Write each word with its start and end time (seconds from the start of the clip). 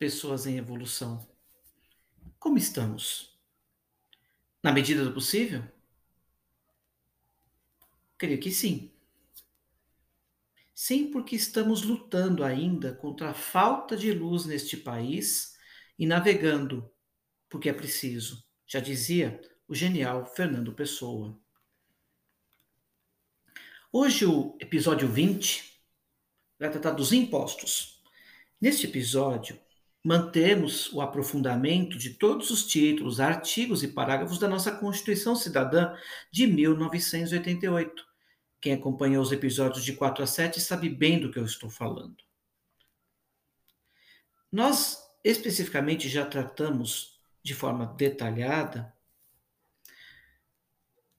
Pessoas 0.00 0.46
em 0.46 0.56
evolução. 0.56 1.28
Como 2.38 2.56
estamos? 2.56 3.38
Na 4.62 4.72
medida 4.72 5.04
do 5.04 5.12
possível? 5.12 5.62
Creio 8.16 8.40
que 8.40 8.50
sim. 8.50 8.90
Sim, 10.74 11.10
porque 11.10 11.36
estamos 11.36 11.82
lutando 11.82 12.42
ainda 12.42 12.94
contra 12.94 13.28
a 13.28 13.34
falta 13.34 13.94
de 13.94 14.10
luz 14.10 14.46
neste 14.46 14.74
país 14.74 15.54
e 15.98 16.06
navegando 16.06 16.90
porque 17.50 17.68
é 17.68 17.72
preciso, 17.74 18.42
já 18.66 18.80
dizia 18.80 19.38
o 19.68 19.74
genial 19.74 20.24
Fernando 20.24 20.72
Pessoa. 20.72 21.38
Hoje, 23.92 24.24
o 24.24 24.56
episódio 24.60 25.06
20 25.06 25.78
vai 26.58 26.70
tratar 26.70 26.92
dos 26.92 27.12
impostos. 27.12 28.02
Neste 28.58 28.86
episódio, 28.86 29.60
mantemos 30.02 30.92
o 30.92 31.00
aprofundamento 31.00 31.98
de 31.98 32.10
todos 32.10 32.50
os 32.50 32.66
títulos, 32.66 33.20
artigos 33.20 33.82
e 33.82 33.88
parágrafos 33.88 34.38
da 34.38 34.48
nossa 34.48 34.72
Constituição 34.72 35.36
Cidadã 35.36 35.94
de 36.32 36.46
1988. 36.46 38.06
Quem 38.60 38.72
acompanhou 38.72 39.22
os 39.22 39.32
episódios 39.32 39.84
de 39.84 39.92
4 39.94 40.24
a 40.24 40.26
7 40.26 40.60
sabe 40.60 40.88
bem 40.88 41.18
do 41.18 41.30
que 41.30 41.38
eu 41.38 41.44
estou 41.44 41.70
falando. 41.70 42.16
Nós 44.50 44.98
especificamente 45.22 46.08
já 46.08 46.24
tratamos 46.24 47.20
de 47.42 47.54
forma 47.54 47.86
detalhada 47.86 48.92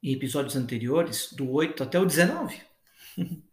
em 0.03 0.13
episódios 0.13 0.55
anteriores, 0.55 1.31
do 1.31 1.49
8 1.51 1.83
até 1.83 1.99
o 1.99 2.05
19. 2.05 2.59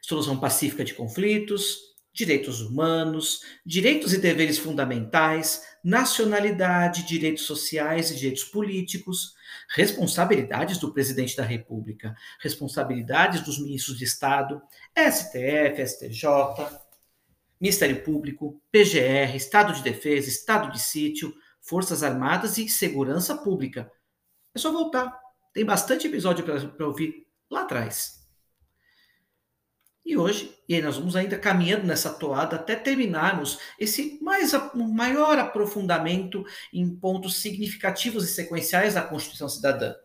Solução 0.00 0.38
pacífica 0.38 0.84
de 0.84 0.94
conflitos, 0.94 1.85
direitos 2.16 2.62
humanos, 2.62 3.42
direitos 3.64 4.14
e 4.14 4.18
deveres 4.18 4.56
fundamentais, 4.58 5.62
nacionalidade, 5.84 7.06
direitos 7.06 7.44
sociais 7.44 8.10
e 8.10 8.16
direitos 8.16 8.44
políticos, 8.44 9.34
responsabilidades 9.68 10.78
do 10.78 10.94
presidente 10.94 11.36
da 11.36 11.44
República, 11.44 12.16
responsabilidades 12.40 13.42
dos 13.42 13.62
ministros 13.62 13.98
de 13.98 14.04
Estado, 14.04 14.62
STF, 14.96 15.86
STJ, 15.86 16.26
Ministério 17.60 18.02
Público, 18.02 18.62
PGR, 18.72 19.36
Estado 19.36 19.74
de 19.74 19.82
Defesa, 19.82 20.28
Estado 20.28 20.72
de 20.72 20.80
Sítio, 20.80 21.34
Forças 21.60 22.02
Armadas 22.02 22.56
e 22.56 22.66
Segurança 22.66 23.36
Pública. 23.36 23.92
É 24.54 24.58
só 24.58 24.72
voltar. 24.72 25.18
Tem 25.52 25.66
bastante 25.66 26.06
episódio 26.06 26.44
para 26.44 26.86
ouvir 26.86 27.26
lá 27.50 27.62
atrás. 27.62 28.15
E 30.06 30.16
hoje, 30.16 30.56
e 30.68 30.74
aí 30.76 30.80
nós 30.80 30.96
vamos 30.96 31.16
ainda 31.16 31.36
caminhando 31.36 31.84
nessa 31.84 32.14
toada 32.14 32.54
até 32.54 32.76
terminarmos 32.76 33.58
esse 33.76 34.20
mais, 34.22 34.52
maior 34.72 35.36
aprofundamento 35.36 36.46
em 36.72 36.88
pontos 36.88 37.38
significativos 37.42 38.22
e 38.22 38.32
sequenciais 38.32 38.94
da 38.94 39.02
Constituição 39.02 39.48
Cidadã. 39.48 39.96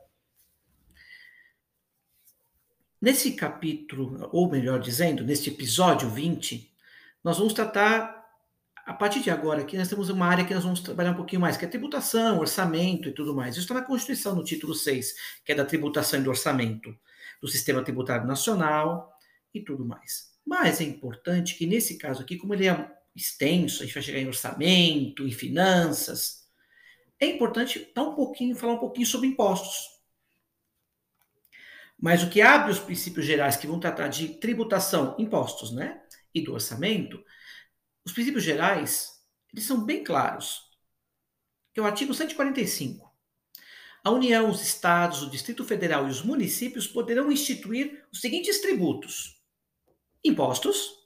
Nesse 3.00 3.34
capítulo, 3.34 4.28
ou 4.32 4.50
melhor 4.50 4.80
dizendo, 4.80 5.24
neste 5.24 5.52
episódio 5.52 6.10
20, 6.10 6.74
nós 7.24 7.38
vamos 7.38 7.54
tratar, 7.54 8.26
a 8.84 8.94
partir 8.96 9.20
de 9.20 9.30
agora 9.30 9.62
aqui, 9.62 9.78
nós 9.78 9.88
temos 9.88 10.10
uma 10.10 10.26
área 10.26 10.44
que 10.44 10.54
nós 10.56 10.64
vamos 10.64 10.80
trabalhar 10.80 11.12
um 11.12 11.16
pouquinho 11.16 11.42
mais, 11.42 11.58
que 11.58 11.66
é 11.66 11.68
tributação, 11.68 12.40
orçamento 12.40 13.08
e 13.08 13.12
tudo 13.12 13.36
mais. 13.36 13.54
Isso 13.54 13.66
está 13.66 13.76
na 13.76 13.84
Constituição, 13.84 14.36
no 14.36 14.44
título 14.44 14.74
6, 14.74 15.14
que 15.46 15.52
é 15.52 15.56
da 15.56 15.64
tributação 15.64 16.20
e 16.20 16.24
do 16.24 16.32
orçamento 16.32 16.92
do 17.40 17.48
Sistema 17.48 17.84
Tributário 17.84 18.26
Nacional, 18.26 19.12
e 19.54 19.62
tudo 19.62 19.86
mais. 19.86 20.32
Mas 20.46 20.82
é 20.82 20.84
importante 20.84 21.56
que 21.56 21.66
nesse 21.66 21.98
caso 21.98 22.22
aqui, 22.22 22.38
como 22.38 22.54
ele 22.54 22.68
é 22.68 22.92
extenso, 23.16 23.82
a 23.82 23.86
gente 23.86 23.94
vai 23.94 24.04
chegar 24.04 24.20
em 24.20 24.28
orçamento, 24.28 25.28
em 25.28 25.32
finanças, 25.32 26.42
é 27.20 27.26
importante 27.28 27.92
dar 27.94 28.04
um 28.04 28.16
pouquinho, 28.16 28.56
falar 28.56 28.74
um 28.74 28.80
pouquinho 28.80 29.06
sobre 29.06 29.28
impostos. 29.28 29.92
Mas 32.00 32.24
o 32.24 32.30
que 32.30 32.42
abre 32.42 32.72
os 32.72 32.80
princípios 32.80 33.26
gerais 33.26 33.56
que 33.56 33.68
vão 33.68 33.80
tratar 33.80 34.08
de 34.08 34.30
tributação, 34.40 35.16
impostos, 35.20 35.72
né, 35.72 36.02
e 36.34 36.42
do 36.42 36.54
orçamento, 36.54 37.24
os 38.04 38.12
princípios 38.12 38.44
gerais, 38.44 39.12
eles 39.54 39.66
são 39.66 39.86
bem 39.86 40.04
claros. 40.04 40.62
Que 41.74 41.80
é 41.80 41.84
o 41.84 41.86
artigo 41.86 42.14
145. 42.14 43.12
A 44.04 44.10
União, 44.10 44.50
os 44.50 44.62
estados, 44.64 45.22
o 45.22 45.30
Distrito 45.30 45.64
Federal 45.64 46.08
e 46.08 46.10
os 46.10 46.24
municípios 46.24 46.88
poderão 46.88 47.32
instituir 47.32 48.04
os 48.12 48.20
seguintes 48.20 48.60
tributos: 48.60 49.41
impostos, 50.24 51.02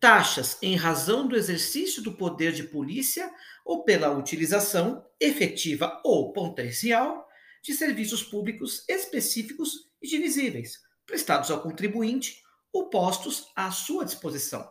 taxas 0.00 0.58
em 0.62 0.76
razão 0.76 1.26
do 1.26 1.36
exercício 1.36 2.02
do 2.02 2.16
poder 2.16 2.52
de 2.52 2.64
polícia 2.64 3.30
ou 3.64 3.84
pela 3.84 4.10
utilização 4.10 5.04
efetiva 5.20 6.00
ou 6.04 6.32
potencial 6.32 7.26
de 7.62 7.74
serviços 7.74 8.22
públicos 8.22 8.84
específicos 8.88 9.90
e 10.00 10.08
divisíveis, 10.08 10.80
prestados 11.04 11.50
ao 11.50 11.60
contribuinte 11.60 12.40
ou 12.72 12.88
postos 12.88 13.48
à 13.56 13.70
sua 13.70 14.04
disposição. 14.04 14.70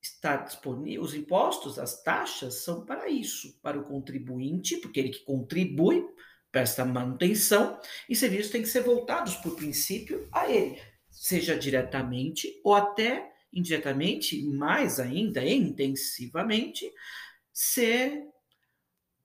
Está 0.00 0.36
disponível 0.36 1.02
os 1.02 1.14
impostos, 1.14 1.78
as 1.78 2.02
taxas 2.02 2.62
são 2.62 2.84
para 2.84 3.08
isso, 3.08 3.58
para 3.62 3.78
o 3.78 3.84
contribuinte, 3.84 4.76
porque 4.76 5.00
ele 5.00 5.08
que 5.08 5.24
contribui 5.24 6.06
para 6.52 6.60
esta 6.60 6.84
manutenção, 6.84 7.80
e 8.08 8.14
serviços 8.14 8.52
têm 8.52 8.62
que 8.62 8.68
ser 8.68 8.82
voltados 8.82 9.34
por 9.36 9.56
princípio 9.56 10.28
a 10.30 10.48
ele 10.48 10.80
seja 11.14 11.56
diretamente 11.56 12.60
ou 12.62 12.74
até 12.74 13.32
indiretamente, 13.52 14.42
mais 14.44 14.98
ainda, 14.98 15.44
intensivamente, 15.44 16.92
ser 17.52 18.26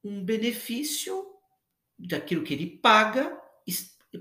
um 0.03 0.23
benefício 0.23 1.25
daquilo 1.97 2.43
que 2.43 2.53
ele 2.53 2.77
paga 2.77 3.37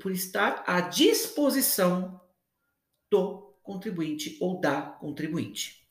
por 0.01 0.11
estar 0.11 0.65
à 0.67 0.81
disposição 0.81 2.21
do 3.11 3.55
contribuinte 3.63 4.37
ou 4.41 4.61
da 4.61 4.83
contribuinte. 4.83 5.87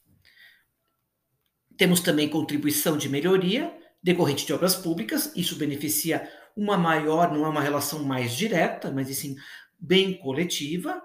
Temos 1.78 2.00
também 2.00 2.28
contribuição 2.28 2.98
de 2.98 3.08
melhoria 3.08 3.76
decorrente 4.02 4.46
de 4.46 4.54
obras 4.54 4.76
públicas, 4.76 5.32
isso 5.36 5.56
beneficia 5.56 6.32
uma 6.56 6.78
maior, 6.78 7.32
não 7.32 7.46
é 7.46 7.50
uma 7.50 7.62
relação 7.62 8.04
mais 8.04 8.36
direta, 8.36 8.92
mas 8.92 9.08
sim 9.16 9.36
bem 9.80 10.18
coletiva, 10.18 11.02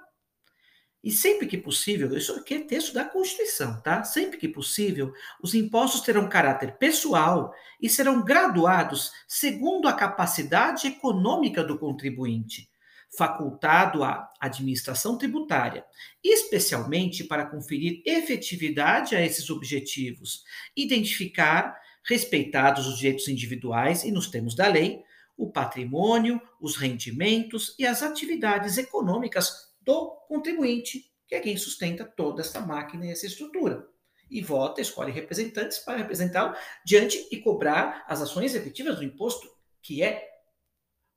e 1.02 1.10
sempre 1.10 1.48
que 1.48 1.58
possível, 1.58 2.16
isso 2.16 2.32
aqui 2.32 2.54
é 2.54 2.60
texto 2.60 2.94
da 2.94 3.04
Constituição, 3.04 3.80
tá? 3.80 4.04
Sempre 4.04 4.38
que 4.38 4.46
possível, 4.46 5.12
os 5.42 5.52
impostos 5.52 6.02
terão 6.02 6.28
caráter 6.28 6.78
pessoal 6.78 7.52
e 7.80 7.88
serão 7.88 8.24
graduados 8.24 9.10
segundo 9.26 9.88
a 9.88 9.92
capacidade 9.92 10.86
econômica 10.86 11.64
do 11.64 11.76
contribuinte, 11.76 12.70
facultado 13.18 14.04
à 14.04 14.30
administração 14.40 15.18
tributária, 15.18 15.84
especialmente 16.22 17.24
para 17.24 17.46
conferir 17.46 18.00
efetividade 18.06 19.16
a 19.16 19.20
esses 19.20 19.50
objetivos, 19.50 20.44
identificar, 20.76 21.76
respeitados 22.04 22.86
os 22.86 22.98
direitos 22.98 23.26
individuais 23.26 24.04
e 24.04 24.12
nos 24.12 24.28
termos 24.28 24.54
da 24.54 24.68
lei, 24.68 25.02
o 25.36 25.50
patrimônio, 25.50 26.40
os 26.60 26.76
rendimentos 26.76 27.74
e 27.76 27.84
as 27.84 28.04
atividades 28.04 28.78
econômicas 28.78 29.71
do 29.84 30.10
contribuinte, 30.28 31.10
que 31.26 31.34
é 31.34 31.40
quem 31.40 31.56
sustenta 31.56 32.04
toda 32.04 32.42
essa 32.42 32.60
máquina 32.60 33.06
e 33.06 33.10
essa 33.10 33.26
estrutura. 33.26 33.88
e 34.30 34.40
vota, 34.40 34.80
escolhe 34.80 35.12
representantes 35.12 35.78
para 35.78 35.98
representá-lo 35.98 36.56
diante 36.86 37.28
e 37.30 37.36
cobrar 37.36 38.02
as 38.08 38.22
ações 38.22 38.54
efetivas 38.54 38.96
do 38.96 39.04
imposto, 39.04 39.46
que 39.82 40.02
é 40.02 40.26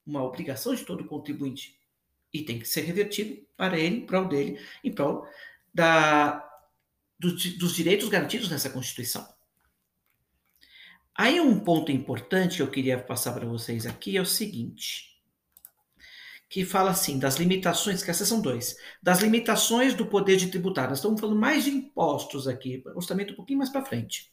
uma 0.05 0.21
obrigação 0.21 0.75
de 0.75 0.83
todo 0.83 1.05
contribuinte 1.05 1.79
e 2.33 2.43
tem 2.43 2.59
que 2.59 2.67
ser 2.67 2.81
revertido 2.81 3.41
para 3.55 3.79
ele, 3.79 3.97
em 3.97 4.05
prol 4.05 4.27
dele, 4.27 4.59
em 4.83 4.91
prol 4.91 5.25
da, 5.73 6.45
do, 7.17 7.31
dos 7.31 7.73
direitos 7.73 8.09
garantidos 8.09 8.49
nessa 8.49 8.69
Constituição. 8.69 9.25
Aí 11.17 11.39
um 11.39 11.57
ponto 11.57 11.93
importante 11.93 12.57
que 12.57 12.61
eu 12.61 12.69
queria 12.69 13.01
passar 13.01 13.31
para 13.31 13.45
vocês 13.45 13.85
aqui 13.85 14.17
é 14.17 14.21
o 14.21 14.25
seguinte, 14.25 15.14
que 16.55 16.63
fala 16.63 16.91
assim 16.91 17.19
das 17.19 17.35
limitações, 17.35 18.01
que 18.01 18.09
essas 18.09 18.29
são 18.29 18.39
dois, 18.39 18.77
das 19.03 19.19
limitações 19.19 19.93
do 19.93 20.05
poder 20.05 20.37
de 20.37 20.47
tributar. 20.47 20.87
Nós 20.87 20.99
estamos 20.99 21.19
falando 21.19 21.37
mais 21.37 21.65
de 21.65 21.69
impostos 21.69 22.47
aqui, 22.47 22.81
orçamento 22.95 23.33
um 23.33 23.35
pouquinho 23.35 23.57
mais 23.59 23.69
para 23.69 23.83
frente. 23.83 24.31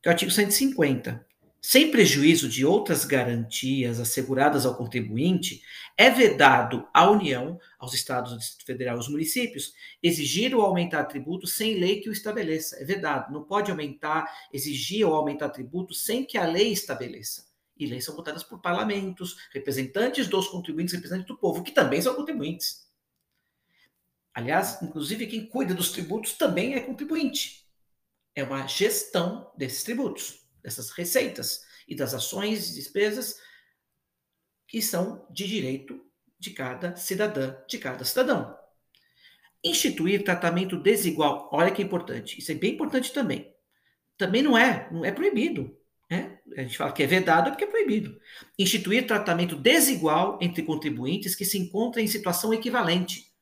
Que 0.00 0.08
é 0.08 0.10
o 0.10 0.12
artigo 0.12 0.30
150 0.30 1.26
sem 1.60 1.90
prejuízo 1.90 2.48
de 2.48 2.64
outras 2.64 3.04
garantias 3.04 3.98
asseguradas 3.98 4.64
ao 4.64 4.76
contribuinte, 4.76 5.60
é 5.98 6.08
vedado 6.08 6.86
à 6.94 7.10
União, 7.10 7.58
aos 7.80 7.94
Estados, 7.94 8.30
ao 8.30 8.38
Distrito 8.38 8.64
Federal 8.64 8.94
e 8.94 8.98
aos 8.98 9.08
municípios 9.08 9.74
exigir 10.00 10.54
ou 10.54 10.62
aumentar 10.62 11.02
tributo 11.06 11.48
sem 11.48 11.80
lei 11.80 12.00
que 12.00 12.08
o 12.08 12.12
estabeleça. 12.12 12.76
É 12.80 12.84
vedado. 12.84 13.32
Não 13.32 13.42
pode 13.42 13.72
aumentar, 13.72 14.32
exigir 14.52 15.04
ou 15.04 15.14
aumentar 15.14 15.48
tributo 15.48 15.94
sem 15.94 16.24
que 16.24 16.38
a 16.38 16.46
lei 16.46 16.70
estabeleça. 16.70 17.49
E 17.80 17.86
leis 17.86 18.04
são 18.04 18.14
votadas 18.14 18.44
por 18.44 18.60
parlamentos, 18.60 19.38
representantes 19.52 20.28
dos 20.28 20.48
contribuintes, 20.48 20.92
representantes 20.92 21.26
do 21.26 21.38
povo, 21.38 21.62
que 21.62 21.72
também 21.72 22.02
são 22.02 22.14
contribuintes. 22.14 22.86
Aliás, 24.34 24.80
inclusive 24.82 25.26
quem 25.26 25.46
cuida 25.46 25.74
dos 25.74 25.90
tributos 25.90 26.34
também 26.34 26.74
é 26.74 26.80
contribuinte. 26.80 27.66
É 28.34 28.44
uma 28.44 28.66
gestão 28.66 29.50
desses 29.56 29.82
tributos 29.82 30.38
dessas 30.62 30.90
receitas 30.90 31.64
e 31.88 31.94
das 31.94 32.12
ações 32.12 32.70
e 32.70 32.74
despesas 32.74 33.40
que 34.68 34.82
são 34.82 35.26
de 35.30 35.46
direito 35.46 36.04
de 36.38 36.50
cada 36.50 36.94
cidadã, 36.96 37.56
de 37.66 37.78
cada 37.78 38.04
cidadão. 38.04 38.56
Instituir 39.64 40.22
tratamento 40.22 40.78
desigual, 40.78 41.48
olha 41.50 41.72
que 41.72 41.82
importante, 41.82 42.38
isso 42.38 42.52
é 42.52 42.54
bem 42.54 42.74
importante 42.74 43.10
também. 43.10 43.54
Também 44.18 44.42
não 44.42 44.56
é, 44.56 44.86
não 44.92 45.02
é 45.02 45.10
proibido. 45.10 45.79
Né? 46.10 46.38
A 46.56 46.62
gente 46.62 46.76
fala 46.76 46.92
que 46.92 47.02
é 47.02 47.06
vedado 47.06 47.50
porque 47.50 47.64
é 47.64 47.68
proibido. 47.68 48.20
Instituir 48.58 49.06
tratamento 49.06 49.54
desigual 49.54 50.38
entre 50.42 50.62
contribuintes 50.62 51.34
que 51.34 51.44
se 51.44 51.56
encontram 51.56 52.02
em 52.02 52.08
situação 52.08 52.52
equivalente. 52.52 53.32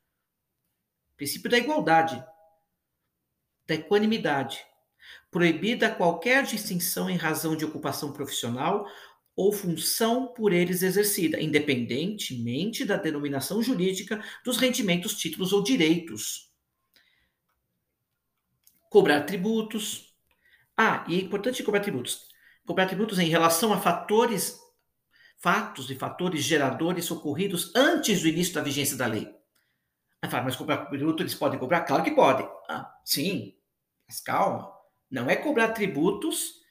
Princípio 1.17 1.49
da 1.49 1.57
igualdade, 1.57 2.23
da 3.67 3.75
equanimidade 3.75 4.69
proibida 5.31 5.93
qualquer 5.93 6.43
distinção 6.43 7.09
em 7.09 7.15
razão 7.15 7.55
de 7.55 7.65
ocupação 7.65 8.11
profissional 8.11 8.85
ou 9.35 9.53
função 9.53 10.27
por 10.27 10.51
eles 10.51 10.81
exercida, 10.81 11.39
independentemente 11.39 12.83
da 12.83 12.97
denominação 12.97 13.61
jurídica 13.61 14.23
dos 14.43 14.57
rendimentos, 14.57 15.15
títulos 15.15 15.53
ou 15.53 15.63
direitos. 15.63 16.51
Cobrar 18.89 19.21
tributos. 19.21 20.13
Ah, 20.75 21.05
e 21.07 21.15
é 21.15 21.19
importante 21.19 21.63
cobrar 21.63 21.81
tributos. 21.81 22.28
Cobrar 22.69 22.85
tributos 22.85 23.17
em 23.17 23.27
relação 23.27 23.73
a 23.73 23.79
fatores, 23.79 24.59
fatos 25.39 25.89
e 25.89 25.95
fatores 25.95 26.43
geradores 26.43 27.09
ocorridos 27.09 27.73
antes 27.75 28.21
do 28.21 28.27
início 28.27 28.53
da 28.53 28.61
vigência 28.61 28.95
da 28.95 29.07
lei. 29.07 29.27
Aí 30.21 30.29
mas 30.43 30.55
cobrar 30.55 30.85
tributo 30.85 31.23
eles 31.23 31.33
podem 31.33 31.57
cobrar? 31.57 31.81
Claro 31.81 32.03
que 32.03 32.11
podem. 32.11 32.47
Ah, 32.69 32.95
sim, 33.03 33.57
mas 34.07 34.21
calma. 34.21 34.71
Não 35.09 35.27
é 35.27 35.35
cobrar 35.35 35.69
tributos 35.69 36.61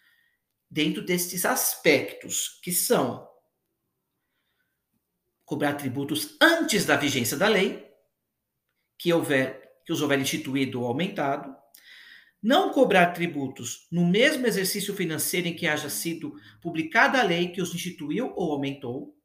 dentro 0.70 1.04
destes 1.04 1.44
aspectos, 1.44 2.60
que 2.62 2.70
são 2.70 3.28
cobrar 5.44 5.74
tributos 5.74 6.36
antes 6.40 6.84
da 6.84 6.96
vigência 6.96 7.36
da 7.36 7.48
lei, 7.48 7.92
que, 8.96 9.12
houver, 9.12 9.80
que 9.84 9.92
os 9.92 10.00
houver 10.00 10.20
instituído 10.20 10.80
ou 10.80 10.86
aumentado, 10.86 11.52
não 12.42 12.72
cobrar 12.72 13.12
tributos 13.12 13.86
no 13.90 14.06
mesmo 14.06 14.46
exercício 14.46 14.94
financeiro 14.94 15.48
em 15.48 15.56
que 15.56 15.66
haja 15.66 15.90
sido 15.90 16.34
publicada 16.60 17.18
a 17.18 17.22
lei 17.22 17.48
que 17.48 17.60
os 17.60 17.74
instituiu 17.74 18.32
ou 18.36 18.52
aumentou, 18.52 19.16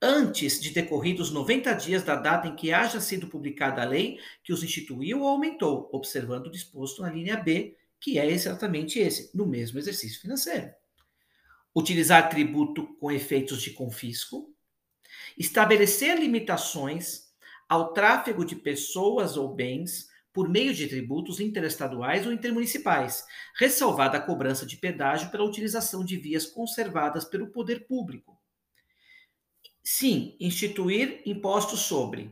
antes 0.00 0.60
de 0.60 0.70
decorridos 0.70 1.30
90 1.30 1.72
dias 1.74 2.02
da 2.02 2.16
data 2.16 2.48
em 2.48 2.56
que 2.56 2.72
haja 2.72 3.00
sido 3.00 3.26
publicada 3.26 3.82
a 3.82 3.84
lei 3.84 4.18
que 4.42 4.52
os 4.52 4.62
instituiu 4.62 5.20
ou 5.20 5.28
aumentou, 5.28 5.90
observando 5.92 6.46
o 6.46 6.50
disposto 6.50 7.02
na 7.02 7.10
linha 7.10 7.36
B, 7.36 7.76
que 8.00 8.18
é 8.18 8.26
exatamente 8.26 8.98
esse, 8.98 9.30
no 9.36 9.46
mesmo 9.46 9.78
exercício 9.78 10.20
financeiro. 10.20 10.70
Utilizar 11.74 12.28
tributo 12.30 12.86
com 12.98 13.10
efeitos 13.10 13.62
de 13.62 13.70
confisco, 13.70 14.54
estabelecer 15.36 16.18
limitações 16.18 17.30
ao 17.68 17.92
tráfego 17.92 18.44
de 18.44 18.56
pessoas 18.56 19.36
ou 19.36 19.54
bens 19.54 20.09
por 20.32 20.48
meio 20.48 20.74
de 20.74 20.86
tributos 20.86 21.40
interestaduais 21.40 22.26
ou 22.26 22.32
intermunicipais, 22.32 23.24
ressalvada 23.56 24.18
a 24.18 24.20
cobrança 24.20 24.64
de 24.64 24.76
pedágio 24.76 25.30
pela 25.30 25.44
utilização 25.44 26.04
de 26.04 26.16
vias 26.16 26.46
conservadas 26.46 27.24
pelo 27.24 27.48
poder 27.48 27.86
público 27.86 28.40
Sim, 29.82 30.36
instituir 30.38 31.22
impostos 31.26 31.80
sobre. 31.80 32.30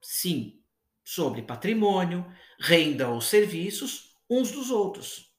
Sim, 0.00 0.60
sobre 1.04 1.42
patrimônio, 1.42 2.26
renda 2.58 3.08
ou 3.08 3.20
serviços 3.20 4.16
uns 4.28 4.50
dos 4.50 4.70
outros. 4.70 5.32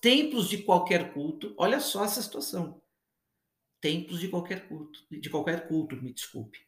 Templos 0.00 0.48
de 0.48 0.58
qualquer 0.58 1.12
culto, 1.12 1.54
olha 1.58 1.80
só 1.80 2.04
essa 2.04 2.22
situação. 2.22 2.80
Templos 3.80 4.20
de 4.20 4.28
qualquer 4.28 4.68
culto, 4.68 5.04
de 5.10 5.28
qualquer 5.28 5.66
culto, 5.66 5.96
me 5.96 6.12
desculpe. 6.12 6.60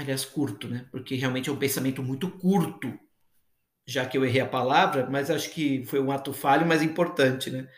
Aliás, 0.00 0.24
curto, 0.24 0.66
né? 0.66 0.88
Porque 0.90 1.14
realmente 1.14 1.50
é 1.50 1.52
um 1.52 1.58
pensamento 1.58 2.02
muito 2.02 2.30
curto, 2.30 2.98
já 3.86 4.06
que 4.06 4.16
eu 4.16 4.24
errei 4.24 4.40
a 4.40 4.48
palavra, 4.48 5.08
mas 5.10 5.30
acho 5.30 5.50
que 5.50 5.84
foi 5.84 6.00
um 6.00 6.10
ato 6.10 6.32
falho, 6.32 6.66
mas 6.66 6.80
importante, 6.82 7.50
né? 7.50 7.68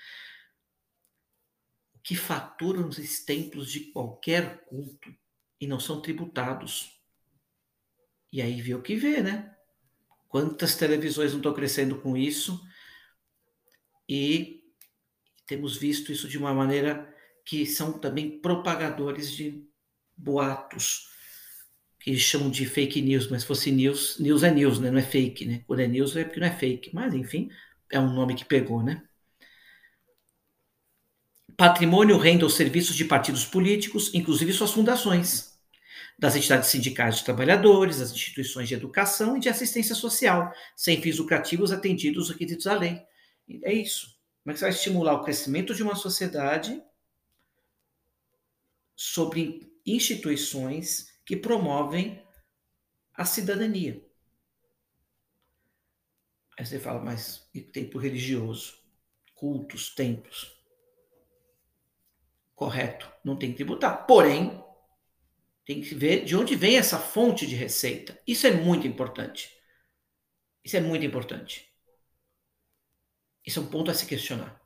que 2.03 2.17
faturam 2.17 2.89
os 2.89 3.25
templos 3.25 3.71
de 3.71 3.93
qualquer 3.93 4.65
culto 4.65 5.15
e 5.61 5.67
não 5.67 5.79
são 5.79 6.01
tributados. 6.01 7.01
E 8.33 8.43
aí 8.43 8.61
vê 8.61 8.75
o 8.75 8.83
que 8.83 8.97
vê, 8.97 9.23
né? 9.23 9.55
Quantas 10.29 10.75
televisões 10.75 11.31
não 11.31 11.39
estão 11.39 11.55
crescendo 11.55 12.01
com 12.01 12.17
isso? 12.17 12.61
E 14.09 14.65
temos 15.47 15.77
visto 15.77 16.11
isso 16.11 16.29
de 16.29 16.39
uma 16.39 16.53
maneira 16.53 17.15
que 17.45 17.67
são 17.67 17.99
também 17.99 18.41
propagadores 18.41 19.31
de 19.31 19.69
boatos, 20.17 21.12
que 22.03 22.17
chamam 22.19 22.51
de 22.51 22.67
fake 22.67 23.01
news, 23.03 23.29
mas 23.29 23.43
se 23.43 23.49
fosse 23.49 23.71
news, 23.71 24.19
news 24.19 24.43
é 24.43 24.51
news, 24.51 24.81
né? 24.81 24.91
Não 24.91 24.99
é 24.99 25.03
fake, 25.03 25.47
né? 25.47 25.63
Quando 25.67 25.81
é 25.81 25.89
news 25.89 26.17
é 26.17 26.25
porque 26.25 26.41
não 26.41 26.47
é 26.47 26.57
fake, 26.57 26.91
mas 26.95 27.15
enfim, 27.15 27.51
é 27.91 28.01
um 28.01 28.13
nome 28.13 28.35
que 28.35 28.45
pegou, 28.45 28.83
né? 28.83 29.03
patrimônio, 31.57 32.19
renda 32.19 32.45
ou 32.45 32.51
serviços 32.51 32.97
de 32.97 33.05
partidos 33.05 33.45
políticos, 33.45 34.13
inclusive 34.15 34.53
suas 34.53 34.73
fundações, 34.73 35.53
das 36.19 36.35
entidades 36.37 36.69
sindicais 36.69 37.19
de 37.19 37.25
trabalhadores, 37.25 37.99
das 37.99 38.11
instituições 38.11 38.69
de 38.69 38.75
educação 38.75 39.37
e 39.37 39.41
de 39.41 39.49
assistência 39.49 39.95
social, 39.95 40.53
sem 40.77 41.01
fins 41.01 41.19
lucrativos 41.19 41.71
atendidos 41.71 42.25
os 42.25 42.31
requisitos 42.31 42.65
da 42.65 42.75
lei. 42.75 43.01
É 43.63 43.73
isso. 43.73 44.09
Como 44.43 44.51
é 44.51 44.53
que 44.55 44.59
você 44.59 44.65
vai 44.65 44.75
estimular 44.75 45.15
o 45.15 45.23
crescimento 45.23 45.75
de 45.75 45.83
uma 45.83 45.95
sociedade 45.95 46.83
sobre 48.97 49.73
instituições 49.87 51.12
que 51.33 51.37
promovem 51.37 52.23
a 53.15 53.25
cidadania? 53.25 54.07
Aí 56.59 56.67
você 56.67 56.79
fala, 56.79 57.01
mas 57.01 57.49
e 57.55 57.63
tempo 57.63 57.99
religioso? 57.99 58.79
Cultos, 59.35 59.95
templos 59.95 60.63
correto, 62.63 63.11
não 63.25 63.37
tem 63.37 63.51
que 63.51 63.57
tributar. 63.57 64.07
Porém, 64.07 64.63
tem 65.65 65.81
que 65.81 65.95
ver 65.95 66.25
de 66.25 66.37
onde 66.37 66.55
vem 66.55 66.77
essa 66.77 66.97
fonte 66.97 67.45
de 67.45 67.57
receita. 67.57 68.21
Isso 68.25 68.47
é 68.47 68.53
muito 68.53 68.87
importante. 68.87 69.51
Isso 70.65 70.77
é 70.77 70.81
muito 70.81 71.05
importante. 71.05 71.69
Isso 73.45 73.59
é 73.59 73.63
um 73.63 73.67
ponto 73.67 73.91
a 73.91 73.95
se 73.95 74.07
questionar. 74.07 74.63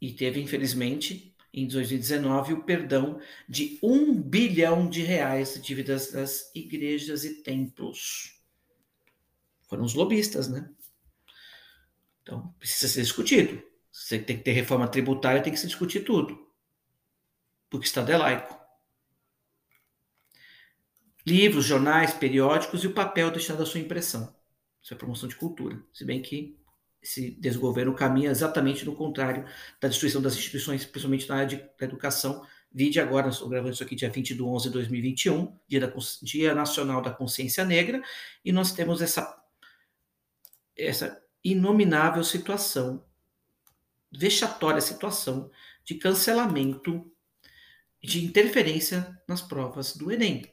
E 0.00 0.12
teve, 0.12 0.40
infelizmente, 0.40 1.35
em 1.56 1.66
2019, 1.66 2.52
o 2.52 2.62
perdão 2.62 3.18
de 3.48 3.78
um 3.82 4.14
bilhão 4.14 4.88
de 4.88 5.02
reais 5.02 5.54
de 5.54 5.60
dívidas 5.60 6.12
das 6.12 6.54
igrejas 6.54 7.24
e 7.24 7.42
templos. 7.42 8.40
Foram 9.68 9.84
os 9.84 9.94
lobistas, 9.94 10.48
né? 10.48 10.70
Então, 12.22 12.54
precisa 12.58 12.92
ser 12.92 13.02
discutido. 13.02 13.60
Você 13.90 14.18
tem 14.18 14.36
que 14.36 14.44
ter 14.44 14.52
reforma 14.52 14.86
tributária, 14.86 15.42
tem 15.42 15.52
que 15.52 15.58
se 15.58 15.66
discutir 15.66 16.00
tudo 16.00 16.46
porque 17.70 17.86
Estado 17.86 18.10
é 18.10 18.16
laico. 18.16 18.58
Livros, 21.26 21.64
jornais, 21.64 22.14
periódicos 22.14 22.84
e 22.84 22.86
o 22.86 22.94
papel 22.94 23.30
deixado 23.30 23.62
à 23.62 23.66
sua 23.66 23.80
impressão. 23.80 24.34
Isso 24.80 24.94
é 24.94 24.96
promoção 24.96 25.28
de 25.28 25.36
cultura. 25.36 25.82
Se 25.92 26.04
bem 26.04 26.22
que 26.22 26.56
esse 27.06 27.30
desgoverno 27.30 27.94
caminha 27.94 28.30
exatamente 28.30 28.84
no 28.84 28.94
contrário 28.94 29.46
da 29.80 29.86
destruição 29.86 30.20
das 30.20 30.34
instituiões, 30.34 30.84
principalmente 30.84 31.28
na 31.28 31.36
área 31.36 31.46
de, 31.46 31.56
da 31.56 31.86
educação. 31.86 32.44
Vide 32.72 32.98
agora, 32.98 33.28
estou 33.28 33.48
gravando 33.48 33.72
isso 33.72 33.82
aqui 33.84 33.94
dia 33.94 34.10
20 34.10 34.34
de 34.34 34.42
11 34.42 34.66
de 34.66 34.72
2021, 34.72 35.56
dia, 35.68 35.80
da, 35.80 35.92
dia 36.22 36.54
Nacional 36.54 37.00
da 37.00 37.12
Consciência 37.12 37.64
Negra, 37.64 38.02
e 38.44 38.50
nós 38.50 38.72
temos 38.72 39.00
essa, 39.00 39.40
essa 40.76 41.22
inominável 41.44 42.24
situação, 42.24 43.04
vexatória 44.10 44.80
situação 44.80 45.48
de 45.84 45.94
cancelamento, 45.94 47.08
de 48.02 48.24
interferência 48.24 49.16
nas 49.28 49.40
provas 49.40 49.96
do 49.96 50.10
Enem, 50.10 50.44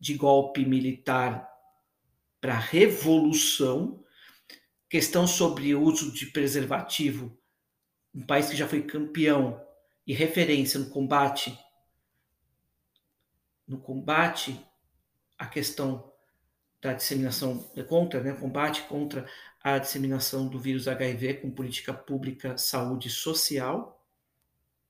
de 0.00 0.14
golpe 0.14 0.64
militar 0.64 1.46
para 2.40 2.58
revolução 2.58 4.02
questão 4.88 5.26
sobre 5.26 5.74
o 5.74 5.82
uso 5.82 6.12
de 6.12 6.26
preservativo, 6.26 7.36
um 8.14 8.24
país 8.24 8.48
que 8.48 8.56
já 8.56 8.66
foi 8.66 8.82
campeão 8.82 9.64
e 10.06 10.14
referência 10.14 10.80
no 10.80 10.88
combate 10.90 11.56
no 13.68 13.78
combate 13.78 14.58
à 15.38 15.46
questão 15.46 16.10
da 16.80 16.94
disseminação 16.94 17.58
contra, 17.86 18.22
né, 18.22 18.32
combate 18.32 18.82
contra 18.84 19.28
a 19.62 19.78
disseminação 19.78 20.48
do 20.48 20.58
vírus 20.58 20.88
HIV 20.88 21.34
com 21.34 21.50
política 21.50 21.92
pública, 21.92 22.56
saúde 22.56 23.10
social. 23.10 24.02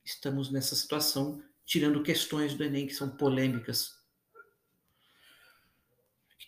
Estamos 0.05 0.50
nessa 0.50 0.76
situação 0.76 1.43
tirando 1.67 2.02
questões 2.02 2.55
do 2.55 2.62
Enem 2.62 2.87
que 2.87 2.95
são 2.95 3.11
polêmicas. 3.11 3.99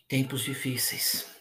Tempos 0.07 0.41
difíceis. 0.41 1.40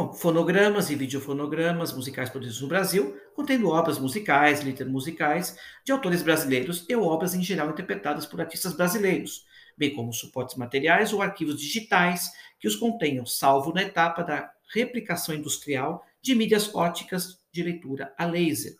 Bom, 0.00 0.14
fonogramas 0.14 0.88
e 0.88 0.94
videofonogramas 0.94 1.92
musicais 1.92 2.30
produzidos 2.30 2.62
no 2.62 2.68
Brasil, 2.68 3.20
contendo 3.34 3.68
obras 3.68 3.98
musicais, 3.98 4.64
musicais 4.86 5.58
de 5.84 5.92
autores 5.92 6.22
brasileiros 6.22 6.86
e 6.88 6.96
obras 6.96 7.34
em 7.34 7.42
geral 7.42 7.68
interpretadas 7.68 8.24
por 8.24 8.40
artistas 8.40 8.72
brasileiros, 8.72 9.44
bem 9.76 9.94
como 9.94 10.10
suportes 10.10 10.56
materiais 10.56 11.12
ou 11.12 11.20
arquivos 11.20 11.60
digitais 11.60 12.30
que 12.58 12.66
os 12.66 12.76
contenham, 12.76 13.26
salvo 13.26 13.74
na 13.74 13.82
etapa 13.82 14.22
da 14.22 14.50
replicação 14.72 15.34
industrial 15.34 16.02
de 16.22 16.34
mídias 16.34 16.74
óticas 16.74 17.38
de 17.52 17.62
leitura 17.62 18.14
a 18.16 18.24
laser. 18.24 18.76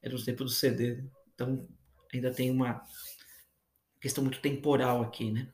Era 0.00 0.14
os 0.14 0.24
tempos 0.24 0.46
do 0.46 0.52
CD, 0.52 1.02
então 1.34 1.66
ainda 2.14 2.30
tem 2.30 2.52
uma 2.52 2.84
questão 4.00 4.22
muito 4.22 4.38
temporal 4.38 5.02
aqui, 5.02 5.28
né? 5.28 5.48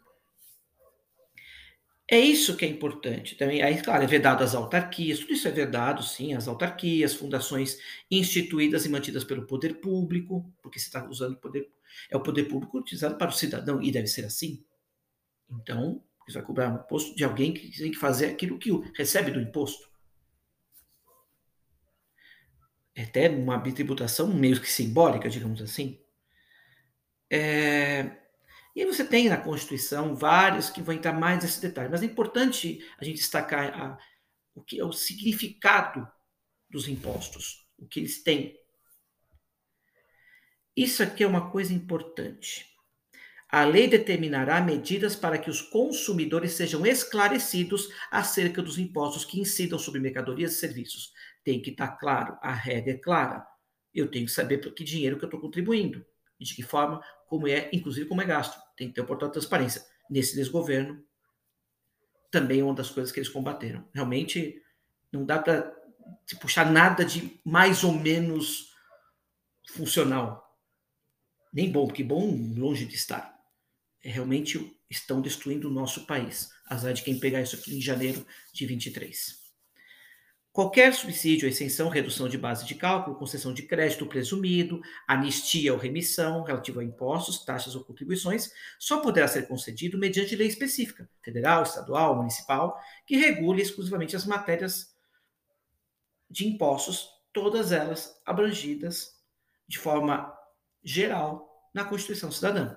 É 2.13 2.21
isso 2.21 2.59
que 2.59 2.67
é 2.67 2.69
importante 2.69 3.35
também. 3.37 3.63
Aí, 3.63 3.81
claro, 3.81 4.05
é 4.05 4.07
vedado 4.07 4.45
às 4.45 4.55
autarquias, 4.55 5.21
tudo 5.21 5.33
isso 5.33 5.49
é 5.49 5.51
vedado, 5.51 6.03
sim, 6.03 6.35
às 6.35 6.47
autarquias, 6.47 7.15
fundações 7.15 7.79
instituídas 8.11 8.85
e 8.85 8.91
mantidas 8.91 9.25
pelo 9.25 9.47
poder 9.47 9.81
público, 9.81 10.45
porque 10.61 10.79
você 10.79 10.89
está 10.89 11.09
usando 11.09 11.33
o 11.33 11.39
poder, 11.39 11.71
é 12.11 12.17
o 12.19 12.23
poder 12.23 12.45
público 12.45 12.77
utilizado 12.77 13.17
para 13.17 13.31
o 13.31 13.33
cidadão, 13.33 13.83
e 13.83 13.91
deve 13.91 14.09
ser 14.09 14.27
assim. 14.27 14.63
Então, 15.51 16.05
você 16.27 16.35
vai 16.35 16.43
cobrar 16.47 16.71
um 16.71 16.85
imposto 16.85 17.17
de 17.17 17.25
alguém 17.25 17.55
que 17.55 17.75
tem 17.79 17.91
que 17.91 17.97
fazer 17.97 18.27
aquilo 18.27 18.59
que 18.59 18.71
recebe 18.95 19.31
do 19.31 19.41
imposto. 19.41 19.89
É 22.95 23.05
até 23.05 23.31
uma 23.31 23.59
tributação 23.59 24.29
meio 24.35 24.61
que 24.61 24.71
simbólica, 24.71 25.31
digamos 25.31 25.63
assim. 25.63 25.99
É, 27.31 28.22
e 28.75 28.81
aí 28.81 28.87
você 28.87 29.05
tem 29.05 29.29
na 29.29 29.37
Constituição 29.37 30.15
vários 30.15 30.71
que 30.71 30.81
vão 30.81 30.95
entrar 30.95 31.13
mais 31.13 31.43
nesse 31.43 31.61
detalhe, 31.61 31.91
mas 31.91 32.03
é 32.03 32.07
importante 32.07 32.83
a 32.99 33.05
gente 33.05 33.17
destacar 33.17 33.79
a, 33.79 33.99
o 34.55 34.63
que 34.63 34.81
é 34.81 34.85
o 34.85 34.93
significado 34.93 36.09
dos 36.71 36.89
impostos, 36.89 37.67
o 37.79 37.87
que 37.87 38.01
eles 38.01 38.23
têm. 38.23 38.57
Isso 40.75 41.03
aqui 41.03 41.23
é 41.23 41.27
uma 41.27 41.51
coisa 41.51 41.75
importante. 41.75 42.67
A 43.47 43.67
lei 43.67 43.87
determinará 43.87 44.59
medidas 44.63 45.15
para 45.15 45.37
que 45.37 45.51
os 45.51 45.61
consumidores 45.61 46.53
sejam 46.53 46.87
esclarecidos 46.87 47.91
acerca 48.11 48.63
dos 48.63 48.79
impostos 48.79 49.27
que 49.27 49.39
incidam 49.39 49.79
sobre 49.79 50.01
mercadorias 50.01 50.53
e 50.53 50.61
serviços. 50.61 51.13
Tem 51.45 51.61
que 51.61 51.69
estar 51.69 51.99
claro, 51.99 52.39
a 52.41 52.55
regra 52.55 52.95
é 52.95 52.97
clara. 52.97 53.47
Eu 53.93 54.11
tenho 54.11 54.25
que 54.25 54.33
saber 54.33 54.57
por 54.57 54.73
que 54.73 54.83
dinheiro 54.83 55.19
que 55.19 55.25
eu 55.25 55.27
estou 55.27 55.39
contribuindo 55.39 56.03
e 56.43 56.45
de 56.45 56.55
que 56.55 56.63
forma, 56.63 57.01
como 57.29 57.47
é, 57.47 57.71
inclusive 57.73 58.09
como 58.09 58.21
é 58.21 58.27
gasto. 58.27 58.61
Tem 58.77 58.89
que 58.89 58.95
ter 58.95 59.01
o 59.01 59.07
portal 59.07 59.29
de 59.29 59.35
transparência. 59.35 59.85
Nesse 60.11 60.35
desgoverno, 60.35 61.03
também 62.31 62.61
é 62.61 62.65
uma 62.65 62.75
das 62.75 62.91
coisas 62.91 63.13
que 63.13 63.21
eles 63.21 63.29
combateram. 63.29 63.89
Realmente, 63.95 64.61
não 65.13 65.25
dá 65.25 65.39
para 65.39 65.73
se 66.27 66.37
puxar 66.39 66.71
nada 66.71 67.05
de 67.05 67.41
mais 67.45 67.85
ou 67.85 67.93
menos 67.93 68.73
funcional. 69.71 70.43
Nem 71.53 71.71
bom, 71.71 71.87
porque 71.87 72.03
bom 72.03 72.35
longe 72.57 72.85
de 72.87 72.97
estar. 72.97 73.39
É, 74.03 74.11
realmente 74.11 74.77
estão 74.91 75.21
destruindo 75.21 75.69
o 75.69 75.73
nosso 75.73 76.07
país. 76.07 76.51
Azar 76.67 76.93
de 76.93 77.03
quem 77.03 77.21
pegar 77.21 77.41
isso 77.41 77.55
aqui 77.55 77.77
em 77.77 77.81
janeiro 77.81 78.27
de 78.53 78.67
23. 78.67 79.42
Qualquer 80.53 80.93
subsídio, 80.93 81.49
extensão, 81.49 81.89
redução 81.89 82.29
de 82.29 82.37
base 82.37 82.67
de 82.67 82.75
cálculo, 82.75 83.17
concessão 83.17 83.55
de 83.55 83.63
crédito 83.63 84.05
presumido, 84.05 84.83
anistia 85.09 85.73
ou 85.73 85.79
remissão 85.79 86.43
relativa 86.43 86.83
a 86.83 86.85
impostos, 86.85 87.43
taxas 87.43 87.75
ou 87.75 87.83
contribuições, 87.83 88.53
só 88.79 89.01
poderá 89.01 89.27
ser 89.27 89.49
concedido 89.49 89.97
mediante 89.97 90.37
lei 90.37 90.47
específica, 90.47 91.09
federal, 91.23 91.63
estadual, 91.63 92.17
municipal, 92.17 92.79
que 93.07 93.17
regule 93.17 93.63
exclusivamente 93.63 94.15
as 94.15 94.27
matérias 94.27 94.95
de 96.29 96.47
impostos, 96.47 97.09
todas 97.33 97.73
elas 97.73 98.21
abrangidas 98.27 99.19
de 99.67 99.79
forma 99.79 100.37
geral 100.85 101.71
na 101.73 101.83
Constituição 101.83 102.31
Cidadã. 102.31 102.77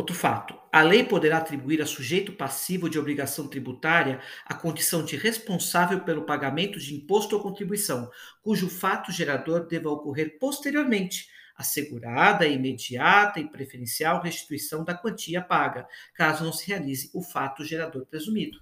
Outro 0.00 0.16
fato: 0.16 0.58
a 0.72 0.80
lei 0.80 1.04
poderá 1.04 1.36
atribuir 1.36 1.82
a 1.82 1.86
sujeito 1.86 2.32
passivo 2.32 2.88
de 2.88 2.98
obrigação 2.98 3.46
tributária 3.46 4.18
a 4.46 4.54
condição 4.54 5.04
de 5.04 5.14
responsável 5.14 6.00
pelo 6.00 6.24
pagamento 6.24 6.78
de 6.78 6.94
imposto 6.94 7.36
ou 7.36 7.42
contribuição, 7.42 8.10
cujo 8.40 8.70
fato 8.70 9.12
gerador 9.12 9.66
deva 9.66 9.90
ocorrer 9.90 10.38
posteriormente, 10.38 11.28
assegurada 11.54 12.46
imediata 12.46 13.40
e 13.40 13.50
preferencial 13.50 14.22
restituição 14.22 14.84
da 14.84 14.94
quantia 14.94 15.42
paga, 15.42 15.86
caso 16.14 16.44
não 16.44 16.52
se 16.54 16.66
realize 16.66 17.10
o 17.12 17.22
fato 17.22 17.62
gerador 17.62 18.06
presumido. 18.06 18.58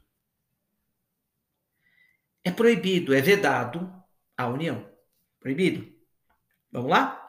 É 2.42 2.50
proibido, 2.50 3.14
é 3.14 3.21
vedado 3.21 3.88
à 4.37 4.49
União. 4.49 4.90
Proibido. 5.38 5.87
Vamos 6.73 6.90
lá? 6.90 7.27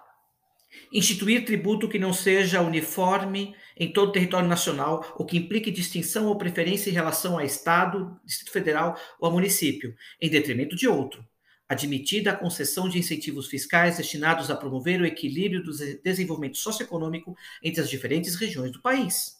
Instituir 0.91 1.45
tributo 1.45 1.87
que 1.87 1.99
não 1.99 2.11
seja 2.11 2.61
uniforme 2.61 3.55
em 3.77 3.91
todo 3.91 4.09
o 4.09 4.11
território 4.11 4.47
nacional 4.47 5.15
ou 5.17 5.25
que 5.25 5.37
implique 5.37 5.71
distinção 5.71 6.27
ou 6.27 6.37
preferência 6.37 6.89
em 6.89 6.93
relação 6.93 7.37
a 7.37 7.45
Estado, 7.45 8.19
Distrito 8.25 8.51
Federal 8.51 8.97
ou 9.19 9.29
a 9.29 9.31
município, 9.31 9.95
em 10.19 10.29
detrimento 10.29 10.75
de 10.75 10.87
outro. 10.87 11.25
Admitida 11.67 12.31
a 12.31 12.35
concessão 12.35 12.89
de 12.89 12.97
incentivos 12.97 13.47
fiscais 13.47 13.97
destinados 13.97 14.49
a 14.49 14.55
promover 14.55 14.99
o 14.99 15.05
equilíbrio 15.05 15.63
do 15.63 15.71
desenvolvimento 16.03 16.57
socioeconômico 16.57 17.35
entre 17.61 17.81
as 17.81 17.89
diferentes 17.89 18.35
regiões 18.35 18.71
do 18.71 18.81
país. 18.81 19.37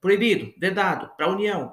Proibido, 0.00 0.52
vedado, 0.58 1.08
para 1.16 1.26
a 1.26 1.30
União, 1.30 1.72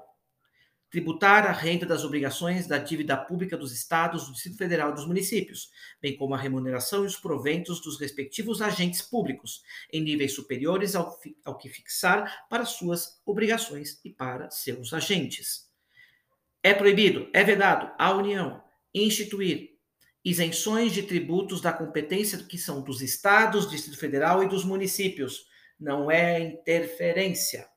tributar 0.89 1.45
a 1.45 1.51
renda 1.51 1.85
das 1.85 2.03
obrigações 2.03 2.67
da 2.67 2.77
dívida 2.77 3.17
pública 3.17 3.57
dos 3.57 3.73
estados, 3.73 4.25
do 4.25 4.33
Distrito 4.33 4.57
Federal 4.57 4.91
e 4.91 4.95
dos 4.95 5.07
municípios, 5.07 5.69
bem 6.01 6.15
como 6.15 6.33
a 6.33 6.37
remuneração 6.37 7.03
e 7.03 7.07
os 7.07 7.17
proventos 7.17 7.81
dos 7.81 7.99
respectivos 7.99 8.61
agentes 8.61 9.01
públicos, 9.01 9.61
em 9.91 10.01
níveis 10.01 10.33
superiores 10.33 10.95
ao, 10.95 11.19
ao 11.43 11.57
que 11.57 11.69
fixar 11.69 12.47
para 12.49 12.65
suas 12.65 13.19
obrigações 13.25 13.99
e 14.05 14.09
para 14.09 14.49
seus 14.49 14.93
agentes. 14.93 15.69
É 16.63 16.73
proibido, 16.73 17.29
é 17.33 17.43
vedado 17.43 17.91
à 17.97 18.11
União 18.11 18.63
instituir 18.93 19.75
isenções 20.23 20.93
de 20.93 21.03
tributos 21.03 21.61
da 21.61 21.71
competência 21.71 22.39
que 22.39 22.57
são 22.57 22.81
dos 22.81 23.01
estados, 23.01 23.69
Distrito 23.69 23.99
Federal 23.99 24.43
e 24.43 24.47
dos 24.47 24.65
municípios. 24.65 25.45
Não 25.79 26.09
é 26.09 26.39
interferência. 26.39 27.67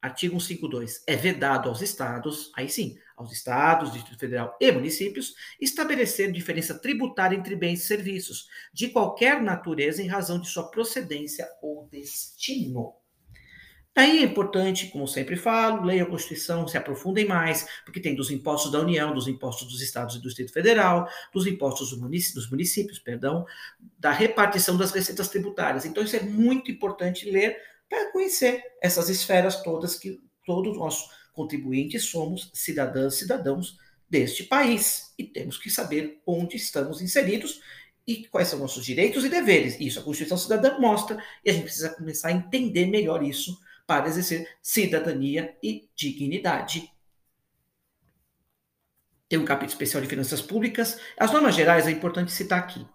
Artigo 0.00 0.40
152. 0.40 1.02
É 1.06 1.16
vedado 1.16 1.68
aos 1.68 1.80
estados, 1.80 2.52
aí 2.54 2.68
sim, 2.68 2.96
aos 3.16 3.32
estados, 3.32 3.92
Distrito 3.92 4.18
Federal 4.18 4.56
e 4.60 4.70
municípios, 4.70 5.34
estabelecer 5.60 6.30
diferença 6.30 6.78
tributária 6.78 7.36
entre 7.36 7.56
bens 7.56 7.82
e 7.82 7.86
serviços 7.86 8.46
de 8.72 8.88
qualquer 8.88 9.40
natureza 9.40 10.02
em 10.02 10.06
razão 10.06 10.38
de 10.38 10.48
sua 10.48 10.70
procedência 10.70 11.48
ou 11.62 11.88
destino. 11.90 12.94
Daí 13.96 14.18
é 14.18 14.24
importante, 14.24 14.88
como 14.88 15.08
sempre 15.08 15.36
falo, 15.36 15.82
leia 15.82 16.02
a 16.02 16.06
Constituição, 16.06 16.68
se 16.68 16.76
aprofundem 16.76 17.24
mais, 17.24 17.66
porque 17.82 17.98
tem 17.98 18.14
dos 18.14 18.30
impostos 18.30 18.70
da 18.70 18.80
União, 18.80 19.14
dos 19.14 19.26
impostos 19.26 19.66
dos 19.68 19.80
estados 19.80 20.14
e 20.14 20.18
do 20.18 20.24
Distrito 20.24 20.52
Federal, 20.52 21.08
dos 21.32 21.46
impostos 21.46 21.98
municípios, 21.98 22.44
dos 22.44 22.50
municípios 22.50 22.98
perdão, 22.98 23.46
da 23.98 24.10
repartição 24.10 24.76
das 24.76 24.92
receitas 24.92 25.28
tributárias. 25.28 25.86
Então, 25.86 26.04
isso 26.04 26.14
é 26.14 26.20
muito 26.20 26.70
importante 26.70 27.30
ler 27.30 27.56
para 27.88 28.12
conhecer 28.12 28.62
essas 28.82 29.08
esferas 29.08 29.62
todas 29.62 29.98
que 29.98 30.20
todos 30.44 30.76
nós 30.76 31.08
contribuintes 31.32 32.04
somos 32.04 32.50
cidadãs, 32.54 33.14
cidadãos 33.14 33.76
deste 34.08 34.44
país 34.44 35.12
e 35.18 35.24
temos 35.24 35.58
que 35.58 35.68
saber 35.68 36.22
onde 36.26 36.56
estamos 36.56 37.02
inseridos 37.02 37.60
e 38.06 38.26
quais 38.28 38.48
são 38.48 38.58
nossos 38.58 38.84
direitos 38.84 39.24
e 39.24 39.28
deveres. 39.28 39.78
Isso 39.80 39.98
a 39.98 40.02
Constituição 40.02 40.38
Cidadã 40.38 40.78
mostra 40.78 41.22
e 41.44 41.50
a 41.50 41.52
gente 41.52 41.64
precisa 41.64 41.90
começar 41.90 42.28
a 42.28 42.32
entender 42.32 42.86
melhor 42.86 43.22
isso 43.22 43.58
para 43.86 44.08
exercer 44.08 44.48
cidadania 44.62 45.56
e 45.62 45.88
dignidade. 45.94 46.92
Tem 49.28 49.38
um 49.38 49.44
capítulo 49.44 49.72
especial 49.72 50.00
de 50.00 50.08
finanças 50.08 50.40
públicas. 50.40 51.00
As 51.18 51.32
normas 51.32 51.54
gerais 51.54 51.86
é 51.86 51.90
importante 51.90 52.30
citar 52.30 52.60
aqui. 52.60 52.86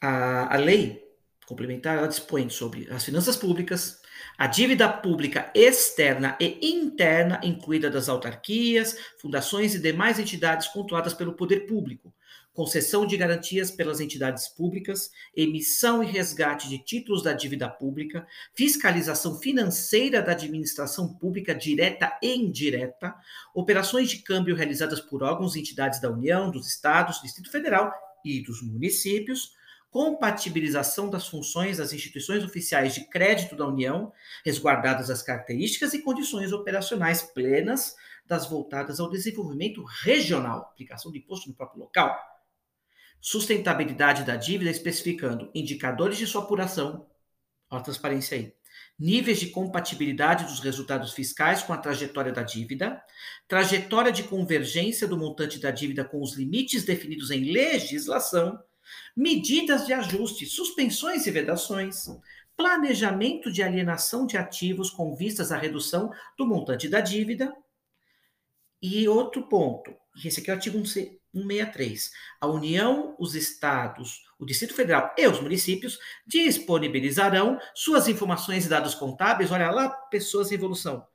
A, 0.00 0.54
a 0.54 0.58
lei 0.58 1.09
complementar 1.50 1.98
ela 1.98 2.06
dispõe 2.06 2.48
sobre 2.48 2.86
as 2.92 3.04
finanças 3.04 3.36
públicas, 3.36 4.00
a 4.38 4.46
dívida 4.46 4.88
pública 4.88 5.50
externa 5.52 6.38
e 6.40 6.60
interna, 6.62 7.40
incluída 7.42 7.90
das 7.90 8.08
autarquias, 8.08 8.96
fundações 9.18 9.74
e 9.74 9.80
demais 9.80 10.20
entidades 10.20 10.68
controladas 10.68 11.12
pelo 11.12 11.32
poder 11.32 11.66
público, 11.66 12.14
concessão 12.52 13.04
de 13.04 13.16
garantias 13.16 13.68
pelas 13.68 13.98
entidades 13.98 14.46
públicas, 14.46 15.10
emissão 15.34 16.04
e 16.04 16.06
resgate 16.06 16.68
de 16.68 16.78
títulos 16.78 17.24
da 17.24 17.32
dívida 17.32 17.68
pública, 17.68 18.24
fiscalização 18.54 19.40
financeira 19.40 20.22
da 20.22 20.30
administração 20.30 21.14
pública 21.14 21.52
direta 21.52 22.16
e 22.22 22.32
indireta, 22.32 23.12
operações 23.52 24.08
de 24.08 24.18
câmbio 24.18 24.54
realizadas 24.54 25.00
por 25.00 25.24
órgãos 25.24 25.56
e 25.56 25.60
entidades 25.60 26.00
da 26.00 26.10
União, 26.10 26.48
dos 26.48 26.68
Estados, 26.68 27.18
do 27.18 27.24
Distrito 27.24 27.50
Federal 27.50 27.92
e 28.24 28.40
dos 28.40 28.62
municípios, 28.62 29.58
compatibilização 29.90 31.10
das 31.10 31.26
funções 31.26 31.78
das 31.78 31.92
instituições 31.92 32.44
oficiais 32.44 32.94
de 32.94 33.08
crédito 33.08 33.56
da 33.56 33.66
União, 33.66 34.12
resguardadas 34.44 35.10
as 35.10 35.22
características 35.22 35.92
e 35.92 36.02
condições 36.02 36.52
operacionais 36.52 37.22
plenas 37.22 37.94
das 38.24 38.46
voltadas 38.46 39.00
ao 39.00 39.10
desenvolvimento 39.10 39.82
regional, 39.82 40.60
aplicação 40.60 41.10
de 41.10 41.18
imposto 41.18 41.48
no 41.48 41.54
próprio 41.54 41.80
local, 41.80 42.16
sustentabilidade 43.20 44.24
da 44.24 44.36
dívida, 44.36 44.70
especificando 44.70 45.50
indicadores 45.52 46.16
de 46.16 46.26
sua 46.26 46.42
apuração, 46.42 47.06
a 47.68 47.80
transparência 47.80 48.36
aí, 48.36 48.54
níveis 48.98 49.40
de 49.40 49.48
compatibilidade 49.48 50.44
dos 50.44 50.60
resultados 50.60 51.12
fiscais 51.12 51.62
com 51.62 51.72
a 51.72 51.78
trajetória 51.78 52.32
da 52.32 52.42
dívida, 52.42 53.02
trajetória 53.48 54.12
de 54.12 54.22
convergência 54.22 55.08
do 55.08 55.18
montante 55.18 55.58
da 55.58 55.70
dívida 55.70 56.04
com 56.04 56.20
os 56.22 56.36
limites 56.36 56.84
definidos 56.84 57.30
em 57.30 57.52
legislação, 57.52 58.62
medidas 59.16 59.86
de 59.86 59.92
ajuste, 59.92 60.46
suspensões 60.46 61.26
e 61.26 61.30
vedações, 61.30 62.06
planejamento 62.56 63.50
de 63.50 63.62
alienação 63.62 64.26
de 64.26 64.36
ativos 64.36 64.90
com 64.90 65.14
vistas 65.14 65.50
à 65.50 65.56
redução 65.56 66.10
do 66.36 66.46
montante 66.46 66.88
da 66.88 67.00
dívida. 67.00 67.54
E 68.82 69.08
outro 69.08 69.48
ponto, 69.48 69.94
esse 70.24 70.40
aqui 70.40 70.50
é 70.50 70.52
o 70.52 70.56
artigo 70.56 70.86
163. 70.86 72.10
A 72.40 72.46
União, 72.46 73.16
os 73.18 73.34
estados, 73.34 74.24
o 74.38 74.44
Distrito 74.44 74.74
Federal 74.74 75.14
e 75.16 75.26
os 75.26 75.40
municípios 75.40 75.98
disponibilizarão 76.26 77.58
suas 77.74 78.08
informações 78.08 78.66
e 78.66 78.68
dados 78.68 78.94
contábeis, 78.94 79.50
olha 79.50 79.70
lá, 79.70 79.88
pessoas 79.88 80.50
em 80.50 80.56
evolução. 80.56 81.06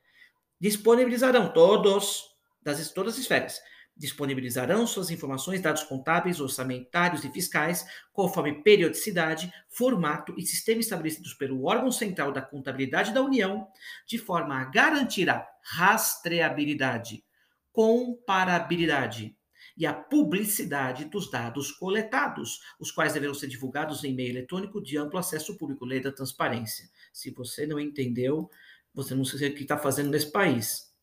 Disponibilizarão 0.59 1.53
todos, 1.53 2.23
das 2.63 2.89
todas 2.91 3.13
as 3.13 3.19
esferas, 3.19 3.61
disponibilizarão 3.95 4.85
suas 4.85 5.09
informações, 5.09 5.61
dados 5.61 5.83
contábeis, 5.83 6.41
orçamentários 6.41 7.23
e 7.23 7.31
fiscais, 7.31 7.85
conforme 8.11 8.61
periodicidade, 8.61 9.51
formato 9.69 10.33
e 10.37 10.45
sistema 10.45 10.81
estabelecidos 10.81 11.33
pelo 11.33 11.63
órgão 11.65 11.91
central 11.91 12.31
da 12.31 12.41
contabilidade 12.41 13.13
da 13.13 13.21
União, 13.21 13.67
de 14.05 14.17
forma 14.17 14.59
a 14.59 14.65
garantir 14.65 15.29
a 15.29 15.47
rastreabilidade, 15.63 17.23
comparabilidade 17.71 19.35
e 19.77 19.85
a 19.85 19.93
publicidade 19.93 21.05
dos 21.05 21.29
dados 21.29 21.71
coletados, 21.71 22.61
os 22.79 22.91
quais 22.91 23.13
deverão 23.13 23.33
ser 23.33 23.47
divulgados 23.47 24.03
em 24.03 24.13
meio 24.13 24.29
eletrônico 24.29 24.81
de 24.81 24.97
amplo 24.97 25.19
acesso 25.19 25.57
público, 25.57 25.85
lei 25.85 25.99
da 25.99 26.11
transparência. 26.11 26.89
Se 27.11 27.31
você 27.31 27.65
não 27.65 27.79
entendeu, 27.79 28.49
você 28.93 29.13
não 29.13 29.25
sabe 29.25 29.47
o 29.47 29.55
que 29.55 29.63
está 29.63 29.77
fazendo 29.77 30.09
nesse 30.09 30.31
país 30.31 30.93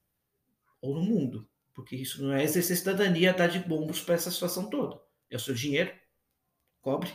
ou 0.81 0.95
no 0.95 1.03
mundo. 1.03 1.47
Porque 1.75 1.97
isso 1.97 2.23
não 2.23 2.35
é 2.35 2.43
exercer 2.43 2.77
cidadania, 2.77 3.33
dar 3.33 3.47
de 3.47 3.59
bombos 3.59 4.01
para 4.01 4.15
essa 4.15 4.31
situação 4.31 4.69
toda. 4.69 5.01
É 5.31 5.37
o 5.37 5.41
seu 5.41 5.55
dinheiro, 5.55 5.93
cobre. 6.81 7.11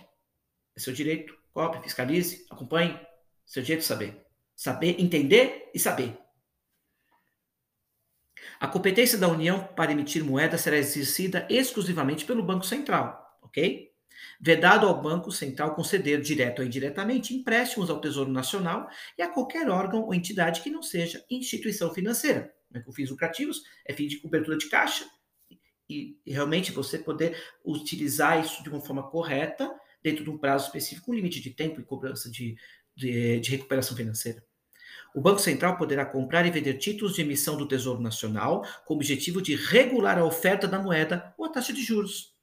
É 0.76 0.80
seu 0.80 0.94
direito, 0.94 1.38
cobre, 1.54 1.82
fiscalize, 1.82 2.46
acompanhe. 2.50 3.00
Seu 3.46 3.62
direito 3.62 3.82
de 3.82 3.88
saber. 3.88 4.26
Saber, 4.56 5.00
entender 5.00 5.70
e 5.74 5.80
saber. 5.80 6.18
A 8.60 8.68
competência 8.68 9.18
da 9.18 9.28
União 9.28 9.64
para 9.76 9.92
emitir 9.92 10.24
moeda 10.24 10.58
será 10.58 10.78
exercida 10.78 11.48
exclusivamente 11.50 12.26
pelo 12.26 12.44
Banco 12.44 12.66
Central, 12.66 13.38
ok? 13.44 13.92
Vedado 14.42 14.88
ao 14.88 15.00
Banco 15.00 15.32
Central 15.32 15.76
conceder, 15.76 16.20
direto 16.22 16.60
ou 16.60 16.66
indiretamente, 16.66 17.36
empréstimos 17.36 17.90
ao 17.90 18.02
Tesouro 18.02 18.32
Nacional 18.32 18.90
e 19.16 19.22
a 19.22 19.30
qualquer 19.30 19.70
órgão 19.70 20.04
ou 20.04 20.14
entidade 20.14 20.62
que 20.62 20.72
não 20.72 20.82
seja 20.82 21.24
instituição 21.30 21.94
financeira 21.94 22.57
né, 22.72 22.82
com 22.82 22.92
fins 22.92 23.10
lucrativos, 23.10 23.64
é 23.86 23.94
fim 23.94 24.08
de 24.08 24.20
cobertura 24.20 24.58
de 24.58 24.70
caixa, 24.70 25.06
e, 25.90 26.18
e, 26.26 26.34
realmente 26.34 26.72
você 26.72 26.98
poder 27.00 27.42
utilizar 27.64 28.44
isso 28.44 28.62
de 28.62 28.70
uma 28.70 28.82
forma 28.82 29.10
correta, 29.10 29.74
dentro 30.04 30.24
de 30.24 30.30
um 30.30 30.38
prazo 30.38 30.66
específico, 30.66 31.12
um 31.12 31.16
limite 31.16 31.42
de 31.42 31.50
tempo 31.52 31.80
e 31.80 31.84
cobrança 31.84 32.30
de, 32.30 32.58
de, 32.96 33.40
de 33.40 33.52
recuperação 33.52 33.96
financeira. 33.96 34.44
O 35.16 35.22
Banco 35.22 35.40
Central 35.40 35.78
poderá 35.78 36.06
comprar 36.06 36.46
e 36.46 36.52
vender 36.52 36.76
títulos 36.76 37.16
de 37.16 37.22
emissão 37.22 37.58
do 37.58 37.68
Tesouro 37.68 38.02
Nacional 38.02 38.64
com 38.86 38.94
o 38.94 38.98
objetivo 38.98 39.42
de 39.42 39.56
regular 39.56 40.18
a 40.18 40.26
oferta 40.26 40.68
da 40.68 40.80
moeda 40.80 41.34
ou 41.38 41.46
a 41.46 41.50
taxa 41.50 41.74
de 41.74 41.82
juros. 41.82 42.37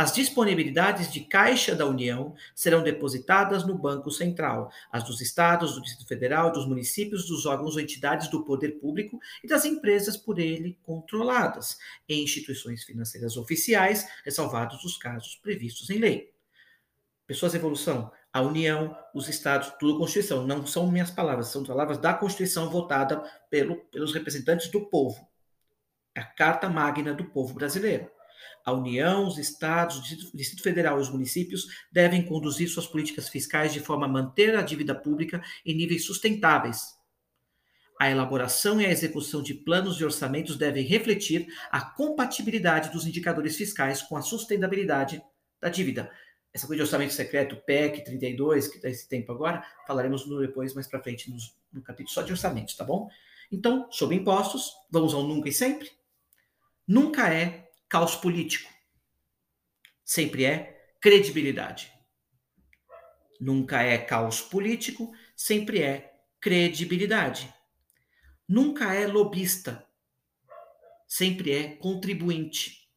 As 0.00 0.12
disponibilidades 0.12 1.12
de 1.12 1.22
caixa 1.22 1.74
da 1.74 1.84
União 1.84 2.32
serão 2.54 2.84
depositadas 2.84 3.66
no 3.66 3.76
Banco 3.76 4.12
Central, 4.12 4.70
as 4.92 5.02
dos 5.02 5.20
estados, 5.20 5.74
do 5.74 5.82
Distrito 5.82 6.06
Federal, 6.06 6.52
dos 6.52 6.68
municípios, 6.68 7.26
dos 7.26 7.44
órgãos 7.46 7.74
ou 7.74 7.80
entidades 7.80 8.28
do 8.28 8.44
poder 8.44 8.78
público 8.78 9.18
e 9.42 9.48
das 9.48 9.64
empresas 9.64 10.16
por 10.16 10.38
ele 10.38 10.78
controladas, 10.84 11.80
em 12.08 12.22
instituições 12.22 12.84
financeiras 12.84 13.36
oficiais, 13.36 14.08
ressalvados 14.24 14.84
os 14.84 14.96
casos 14.96 15.34
previstos 15.34 15.90
em 15.90 15.98
lei. 15.98 16.32
Pessoas 17.26 17.56
evolução, 17.56 18.12
a 18.32 18.40
União, 18.40 18.96
os 19.12 19.28
estados, 19.28 19.72
tudo 19.80 19.98
Constituição, 19.98 20.46
não 20.46 20.64
são 20.64 20.88
minhas 20.88 21.10
palavras, 21.10 21.48
são 21.48 21.64
palavras 21.64 21.98
da 21.98 22.14
Constituição 22.14 22.70
votada 22.70 23.20
pelo, 23.50 23.74
pelos 23.86 24.14
representantes 24.14 24.68
do 24.68 24.88
povo. 24.88 25.28
É 26.14 26.20
a 26.20 26.24
Carta 26.24 26.68
Magna 26.68 27.12
do 27.12 27.24
povo 27.24 27.52
brasileiro. 27.52 28.08
A 28.64 28.72
União, 28.72 29.26
os 29.26 29.38
estados, 29.38 29.96
o 29.98 30.36
Distrito 30.36 30.62
Federal 30.62 30.98
e 30.98 31.02
os 31.02 31.10
municípios 31.10 31.66
devem 31.90 32.24
conduzir 32.24 32.68
suas 32.68 32.86
políticas 32.86 33.28
fiscais 33.28 33.72
de 33.72 33.80
forma 33.80 34.06
a 34.06 34.08
manter 34.08 34.56
a 34.56 34.62
dívida 34.62 34.94
pública 34.94 35.42
em 35.64 35.74
níveis 35.74 36.04
sustentáveis. 36.04 36.98
A 38.00 38.08
elaboração 38.08 38.80
e 38.80 38.86
a 38.86 38.90
execução 38.90 39.42
de 39.42 39.54
planos 39.54 39.96
de 39.96 40.04
orçamentos 40.04 40.56
devem 40.56 40.84
refletir 40.84 41.48
a 41.70 41.80
compatibilidade 41.80 42.90
dos 42.90 43.06
indicadores 43.06 43.56
fiscais 43.56 44.02
com 44.02 44.16
a 44.16 44.22
sustentabilidade 44.22 45.20
da 45.60 45.68
dívida. 45.68 46.10
Essa 46.52 46.66
coisa 46.66 46.78
de 46.78 46.86
orçamento 46.86 47.12
secreto, 47.12 47.56
PEC 47.56 48.04
32, 48.04 48.68
que 48.68 48.80
dá 48.80 48.88
esse 48.88 49.08
tempo 49.08 49.32
agora, 49.32 49.64
falaremos 49.86 50.24
depois, 50.40 50.74
mais 50.74 50.86
para 50.86 51.02
frente, 51.02 51.28
no, 51.28 51.36
no 51.72 51.82
capítulo 51.82 52.14
só 52.14 52.22
de 52.22 52.32
orçamentos, 52.32 52.74
tá 52.74 52.84
bom? 52.84 53.08
Então, 53.50 53.90
sobre 53.90 54.16
impostos, 54.16 54.72
vamos 54.90 55.12
ao 55.12 55.24
nunca 55.24 55.48
e 55.48 55.52
sempre. 55.52 55.90
Nunca 56.86 57.32
é 57.32 57.67
caos 57.88 58.14
político. 58.14 58.70
Sempre 60.04 60.44
é 60.44 60.94
credibilidade. 61.00 61.92
Nunca 63.40 63.82
é 63.82 63.96
caos 63.98 64.40
político, 64.40 65.14
sempre 65.36 65.82
é 65.82 66.20
credibilidade. 66.40 67.52
Nunca 68.48 68.94
é 68.94 69.06
lobista, 69.06 69.86
sempre 71.06 71.52
é 71.52 71.76
contribuinte. 71.76 72.88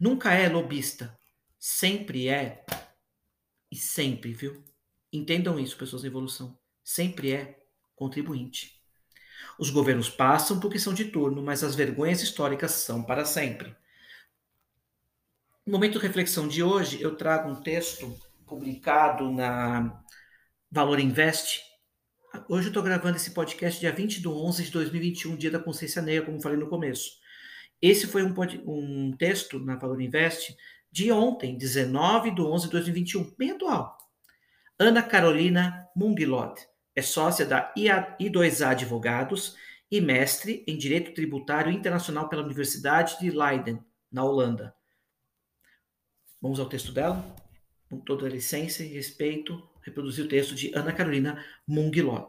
Nunca 0.00 0.32
é 0.32 0.48
lobista, 0.48 1.18
sempre 1.58 2.28
é 2.28 2.64
e 3.70 3.76
sempre, 3.76 4.32
viu? 4.32 4.64
Entendam 5.12 5.58
isso, 5.58 5.76
pessoas 5.76 6.04
em 6.04 6.08
evolução. 6.08 6.58
Sempre 6.82 7.32
é 7.32 7.62
contribuinte. 7.94 8.82
Os 9.58 9.70
governos 9.70 10.08
passam 10.08 10.60
porque 10.60 10.78
são 10.78 10.94
de 10.94 11.06
turno, 11.06 11.42
mas 11.42 11.62
as 11.62 11.74
vergonhas 11.74 12.22
históricas 12.22 12.72
são 12.72 13.02
para 13.02 13.24
sempre. 13.24 13.76
No 15.68 15.72
momento 15.72 15.98
de 15.98 16.06
reflexão 16.06 16.48
de 16.48 16.62
hoje, 16.62 16.98
eu 17.02 17.14
trago 17.14 17.50
um 17.50 17.60
texto 17.60 18.18
publicado 18.46 19.30
na 19.30 20.02
Valor 20.72 20.98
Invest. 20.98 21.60
Hoje 22.48 22.68
eu 22.68 22.70
estou 22.70 22.82
gravando 22.82 23.18
esse 23.18 23.32
podcast 23.32 23.78
dia 23.78 23.92
20 23.92 24.22
de 24.22 24.26
11 24.26 24.64
de 24.64 24.70
2021, 24.70 25.36
dia 25.36 25.50
da 25.50 25.58
consciência 25.58 26.00
negra, 26.00 26.24
como 26.24 26.40
falei 26.40 26.56
no 26.56 26.70
começo. 26.70 27.10
Esse 27.82 28.06
foi 28.06 28.22
um, 28.22 28.34
um 28.64 29.14
texto 29.14 29.58
na 29.58 29.76
Valor 29.76 30.00
Invest 30.00 30.56
de 30.90 31.12
ontem, 31.12 31.58
19 31.58 32.30
de 32.30 32.40
11 32.40 32.64
de 32.64 32.70
2021, 32.70 33.34
bem 33.36 33.50
atual. 33.50 33.94
Ana 34.78 35.02
Carolina 35.02 35.86
Mungilot 35.94 36.66
é 36.96 37.02
sócia 37.02 37.44
da 37.44 37.74
I2A 37.76 38.70
Advogados 38.70 39.54
e 39.90 40.00
mestre 40.00 40.64
em 40.66 40.78
Direito 40.78 41.12
Tributário 41.12 41.70
Internacional 41.70 42.26
pela 42.26 42.42
Universidade 42.42 43.18
de 43.20 43.30
Leiden, 43.30 43.78
na 44.10 44.24
Holanda. 44.24 44.77
Vamos 46.40 46.60
ao 46.60 46.68
texto 46.68 46.92
dela? 46.92 47.34
Com 47.90 47.98
toda 47.98 48.28
licença 48.28 48.84
e 48.84 48.86
respeito, 48.86 49.60
reproduzir 49.82 50.24
o 50.24 50.28
texto 50.28 50.54
de 50.54 50.70
Ana 50.72 50.92
Carolina 50.92 51.44
Mungilot. 51.66 52.28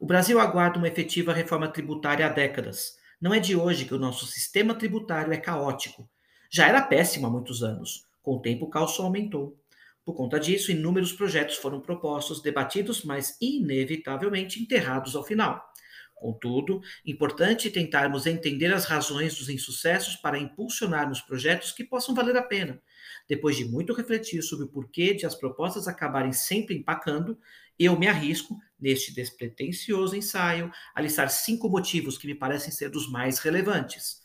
O 0.00 0.06
Brasil 0.06 0.40
aguarda 0.40 0.78
uma 0.78 0.88
efetiva 0.88 1.32
reforma 1.32 1.68
tributária 1.68 2.26
há 2.26 2.28
décadas. 2.28 2.98
Não 3.20 3.32
é 3.32 3.38
de 3.38 3.54
hoje 3.54 3.84
que 3.84 3.94
o 3.94 4.00
nosso 4.00 4.26
sistema 4.26 4.74
tributário 4.74 5.32
é 5.32 5.36
caótico. 5.36 6.10
Já 6.50 6.66
era 6.66 6.82
péssimo 6.82 7.28
há 7.28 7.30
muitos 7.30 7.62
anos. 7.62 8.04
Com 8.20 8.34
o 8.34 8.42
tempo, 8.42 8.64
o 8.64 8.70
caos 8.70 8.96
só 8.96 9.04
aumentou. 9.04 9.56
Por 10.04 10.14
conta 10.14 10.40
disso, 10.40 10.72
inúmeros 10.72 11.12
projetos 11.12 11.54
foram 11.54 11.80
propostos, 11.80 12.42
debatidos, 12.42 13.04
mas 13.04 13.36
inevitavelmente 13.40 14.60
enterrados 14.60 15.14
ao 15.14 15.22
final. 15.22 15.70
Contudo, 16.16 16.82
importante 17.06 17.70
tentarmos 17.70 18.26
entender 18.26 18.74
as 18.74 18.86
razões 18.86 19.38
dos 19.38 19.48
insucessos 19.48 20.16
para 20.16 20.36
impulsionarmos 20.36 21.20
projetos 21.20 21.70
que 21.70 21.84
possam 21.84 22.12
valer 22.14 22.36
a 22.36 22.42
pena. 22.42 22.82
Depois 23.30 23.56
de 23.56 23.64
muito 23.64 23.92
refletir 23.92 24.42
sobre 24.42 24.64
o 24.64 24.68
porquê 24.68 25.14
de 25.14 25.24
as 25.24 25.36
propostas 25.36 25.86
acabarem 25.86 26.32
sempre 26.32 26.74
empacando, 26.74 27.38
eu 27.78 27.96
me 27.96 28.08
arrisco, 28.08 28.58
neste 28.76 29.14
despretensioso 29.14 30.16
ensaio, 30.16 30.68
a 30.92 31.00
listar 31.00 31.30
cinco 31.30 31.68
motivos 31.68 32.18
que 32.18 32.26
me 32.26 32.34
parecem 32.34 32.72
ser 32.72 32.90
dos 32.90 33.08
mais 33.08 33.38
relevantes. 33.38 34.20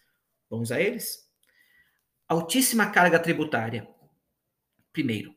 Vamos 0.50 0.72
a 0.72 0.82
eles? 0.82 1.30
Altíssima 2.28 2.90
carga 2.90 3.20
tributária. 3.20 3.88
Primeiro, 4.92 5.36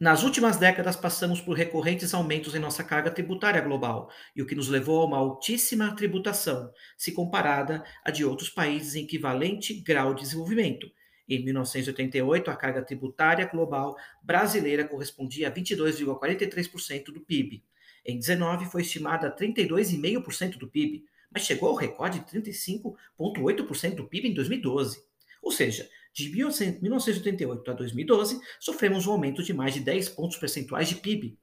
nas 0.00 0.22
últimas 0.22 0.56
décadas, 0.56 0.96
passamos 0.96 1.42
por 1.42 1.58
recorrentes 1.58 2.14
aumentos 2.14 2.54
em 2.54 2.58
nossa 2.58 2.82
carga 2.82 3.10
tributária 3.10 3.60
global, 3.60 4.10
e 4.34 4.40
o 4.40 4.46
que 4.46 4.54
nos 4.54 4.68
levou 4.68 5.02
a 5.02 5.04
uma 5.04 5.18
altíssima 5.18 5.94
tributação, 5.94 6.72
se 6.96 7.12
comparada 7.12 7.84
a 8.02 8.10
de 8.10 8.24
outros 8.24 8.48
países 8.48 8.94
em 8.94 9.04
equivalente 9.04 9.74
grau 9.74 10.14
de 10.14 10.22
desenvolvimento. 10.22 10.90
Em 11.28 11.44
1988, 11.44 12.50
a 12.50 12.56
carga 12.56 12.82
tributária 12.82 13.44
global 13.46 13.96
brasileira 14.22 14.84
correspondia 14.84 15.48
a 15.48 15.50
22,43% 15.52 17.04
do 17.06 17.20
PIB. 17.20 17.62
Em 18.04 18.18
19, 18.18 18.64
foi 18.66 18.80
estimada 18.80 19.28
a 19.28 19.36
32,5% 19.36 20.56
do 20.56 20.66
PIB, 20.66 21.04
mas 21.30 21.42
chegou 21.42 21.68
ao 21.68 21.74
recorde 21.74 22.20
de 22.20 22.24
35,8% 22.26 23.94
do 23.94 24.08
PIB 24.08 24.28
em 24.28 24.34
2012. 24.34 25.04
Ou 25.42 25.52
seja, 25.52 25.88
de 26.14 26.30
1988 26.30 27.70
a 27.70 27.74
2012, 27.74 28.40
sofremos 28.58 29.06
um 29.06 29.12
aumento 29.12 29.42
de 29.42 29.52
mais 29.52 29.74
de 29.74 29.80
10 29.80 30.08
pontos 30.10 30.38
percentuais 30.38 30.88
de 30.88 30.96
PIB, 30.96 31.38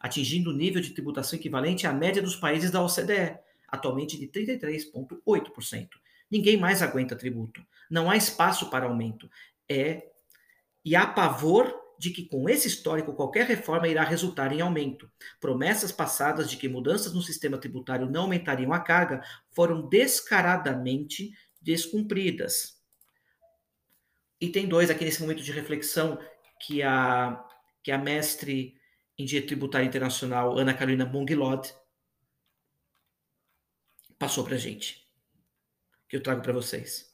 atingindo 0.00 0.50
o 0.50 0.56
nível 0.56 0.80
de 0.80 0.90
tributação 0.90 1.38
equivalente 1.38 1.86
à 1.86 1.92
média 1.92 2.22
dos 2.22 2.36
países 2.36 2.70
da 2.70 2.82
OCDE, 2.82 3.38
atualmente 3.68 4.18
de 4.18 4.26
33,8%. 4.28 5.88
Ninguém 6.30 6.56
mais 6.56 6.82
aguenta 6.82 7.16
tributo. 7.16 7.64
Não 7.90 8.10
há 8.10 8.16
espaço 8.16 8.68
para 8.70 8.86
aumento. 8.86 9.30
É 9.68 10.10
e 10.84 10.94
há 10.94 11.06
pavor 11.06 11.74
de 11.98 12.10
que 12.10 12.26
com 12.26 12.48
esse 12.48 12.68
histórico 12.68 13.14
qualquer 13.14 13.46
reforma 13.46 13.88
irá 13.88 14.04
resultar 14.04 14.52
em 14.52 14.60
aumento. 14.60 15.10
Promessas 15.40 15.90
passadas 15.90 16.48
de 16.50 16.56
que 16.56 16.68
mudanças 16.68 17.12
no 17.12 17.22
sistema 17.22 17.58
tributário 17.58 18.08
não 18.08 18.22
aumentariam 18.22 18.72
a 18.72 18.80
carga 18.80 19.22
foram 19.50 19.88
descaradamente 19.88 21.32
descumpridas. 21.60 22.80
Item 24.40 24.68
2, 24.68 24.90
aqui 24.90 25.04
nesse 25.04 25.22
momento 25.22 25.42
de 25.42 25.50
reflexão 25.50 26.18
que 26.60 26.82
a, 26.82 27.42
que 27.82 27.90
a 27.90 27.98
mestre 27.98 28.76
em 29.18 29.24
Direito 29.24 29.48
Tributário 29.48 29.86
Internacional, 29.86 30.58
Ana 30.58 30.74
Carolina 30.74 31.06
Mongilod, 31.06 31.72
passou 34.18 34.44
para 34.44 34.58
gente, 34.58 35.05
eu 36.16 36.22
trago 36.22 36.42
para 36.42 36.52
vocês, 36.52 37.06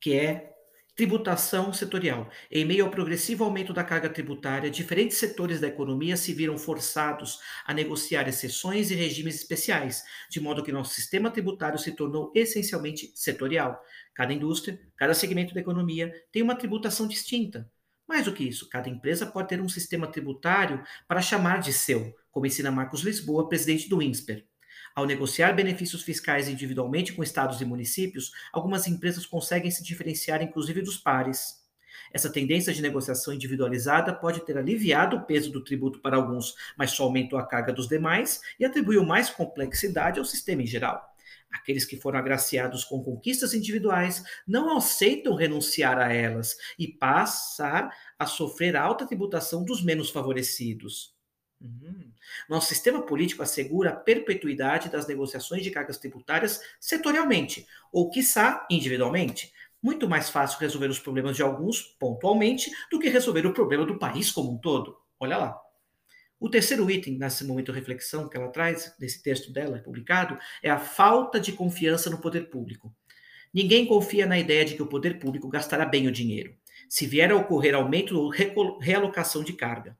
que 0.00 0.14
é 0.14 0.56
Tributação 0.96 1.74
setorial. 1.74 2.30
Em 2.50 2.64
meio 2.64 2.82
ao 2.82 2.90
progressivo 2.90 3.44
aumento 3.44 3.74
da 3.74 3.84
carga 3.84 4.08
tributária, 4.08 4.70
diferentes 4.70 5.18
setores 5.18 5.60
da 5.60 5.66
economia 5.68 6.16
se 6.16 6.32
viram 6.32 6.56
forçados 6.56 7.38
a 7.66 7.74
negociar 7.74 8.26
exceções 8.26 8.90
e 8.90 8.94
regimes 8.94 9.34
especiais, 9.34 10.02
de 10.30 10.40
modo 10.40 10.62
que 10.62 10.72
nosso 10.72 10.94
sistema 10.94 11.30
tributário 11.30 11.78
se 11.78 11.92
tornou 11.92 12.32
essencialmente 12.34 13.12
setorial. 13.14 13.78
Cada 14.14 14.32
indústria, 14.32 14.80
cada 14.96 15.12
segmento 15.12 15.52
da 15.52 15.60
economia 15.60 16.10
tem 16.32 16.40
uma 16.40 16.56
tributação 16.56 17.06
distinta. 17.06 17.70
Mais 18.08 18.24
do 18.24 18.32
que 18.32 18.44
isso, 18.44 18.66
cada 18.70 18.88
empresa 18.88 19.26
pode 19.26 19.48
ter 19.48 19.60
um 19.60 19.68
sistema 19.68 20.06
tributário 20.06 20.82
para 21.06 21.20
chamar 21.20 21.60
de 21.60 21.74
seu, 21.74 22.16
como 22.30 22.46
ensina 22.46 22.70
Marcos 22.70 23.02
Lisboa, 23.02 23.50
presidente 23.50 23.86
do 23.86 24.00
INSPER. 24.00 24.46
Ao 24.96 25.04
negociar 25.04 25.52
benefícios 25.52 26.02
fiscais 26.02 26.48
individualmente 26.48 27.12
com 27.12 27.22
estados 27.22 27.60
e 27.60 27.66
municípios, 27.66 28.32
algumas 28.50 28.86
empresas 28.86 29.26
conseguem 29.26 29.70
se 29.70 29.84
diferenciar 29.84 30.40
inclusive 30.42 30.80
dos 30.80 30.96
pares. 30.96 31.62
Essa 32.14 32.32
tendência 32.32 32.72
de 32.72 32.80
negociação 32.80 33.34
individualizada 33.34 34.14
pode 34.14 34.40
ter 34.46 34.56
aliviado 34.56 35.16
o 35.16 35.26
peso 35.26 35.52
do 35.52 35.62
tributo 35.62 36.00
para 36.00 36.16
alguns, 36.16 36.54
mas 36.78 36.92
só 36.92 37.04
aumentou 37.04 37.38
a 37.38 37.46
carga 37.46 37.74
dos 37.74 37.86
demais 37.86 38.40
e 38.58 38.64
atribuiu 38.64 39.04
mais 39.04 39.28
complexidade 39.28 40.18
ao 40.18 40.24
sistema 40.24 40.62
em 40.62 40.66
geral. 40.66 41.04
Aqueles 41.52 41.84
que 41.84 42.00
foram 42.00 42.18
agraciados 42.18 42.82
com 42.82 43.04
conquistas 43.04 43.52
individuais 43.52 44.24
não 44.48 44.78
aceitam 44.78 45.34
renunciar 45.34 45.98
a 45.98 46.10
elas 46.10 46.56
e 46.78 46.88
passar 46.88 47.94
a 48.18 48.24
sofrer 48.24 48.74
a 48.74 48.82
alta 48.82 49.06
tributação 49.06 49.62
dos 49.62 49.84
menos 49.84 50.08
favorecidos. 50.08 51.15
Uhum. 51.60 52.12
Nosso 52.48 52.68
sistema 52.68 53.02
político 53.02 53.42
assegura 53.42 53.90
a 53.90 53.96
perpetuidade 53.96 54.88
das 54.88 55.06
negociações 55.06 55.62
de 55.62 55.70
cargas 55.70 55.98
tributárias 55.98 56.60
setorialmente, 56.78 57.66
ou, 57.90 58.10
quiçá, 58.10 58.66
individualmente. 58.70 59.52
Muito 59.82 60.08
mais 60.08 60.28
fácil 60.28 60.58
resolver 60.58 60.88
os 60.88 60.98
problemas 60.98 61.36
de 61.36 61.42
alguns 61.42 61.82
pontualmente 61.98 62.70
do 62.90 62.98
que 62.98 63.08
resolver 63.08 63.46
o 63.46 63.52
problema 63.52 63.86
do 63.86 63.98
país 63.98 64.30
como 64.30 64.52
um 64.52 64.58
todo. 64.58 64.96
Olha 65.18 65.36
lá. 65.36 65.60
O 66.38 66.50
terceiro 66.50 66.90
item 66.90 67.16
nesse 67.16 67.44
momento 67.44 67.72
de 67.72 67.78
reflexão 67.78 68.28
que 68.28 68.36
ela 68.36 68.48
traz, 68.48 68.94
desse 68.98 69.22
texto 69.22 69.50
dela 69.50 69.78
publicado, 69.78 70.38
é 70.62 70.68
a 70.68 70.78
falta 70.78 71.40
de 71.40 71.52
confiança 71.52 72.10
no 72.10 72.20
poder 72.20 72.50
público. 72.50 72.94
Ninguém 73.54 73.86
confia 73.86 74.26
na 74.26 74.38
ideia 74.38 74.64
de 74.64 74.74
que 74.74 74.82
o 74.82 74.86
poder 74.86 75.18
público 75.18 75.48
gastará 75.48 75.86
bem 75.86 76.06
o 76.06 76.12
dinheiro, 76.12 76.54
se 76.90 77.06
vier 77.06 77.30
a 77.30 77.36
ocorrer 77.36 77.74
aumento 77.74 78.18
ou 78.18 78.28
realocação 78.78 79.42
de 79.42 79.54
carga. 79.54 79.96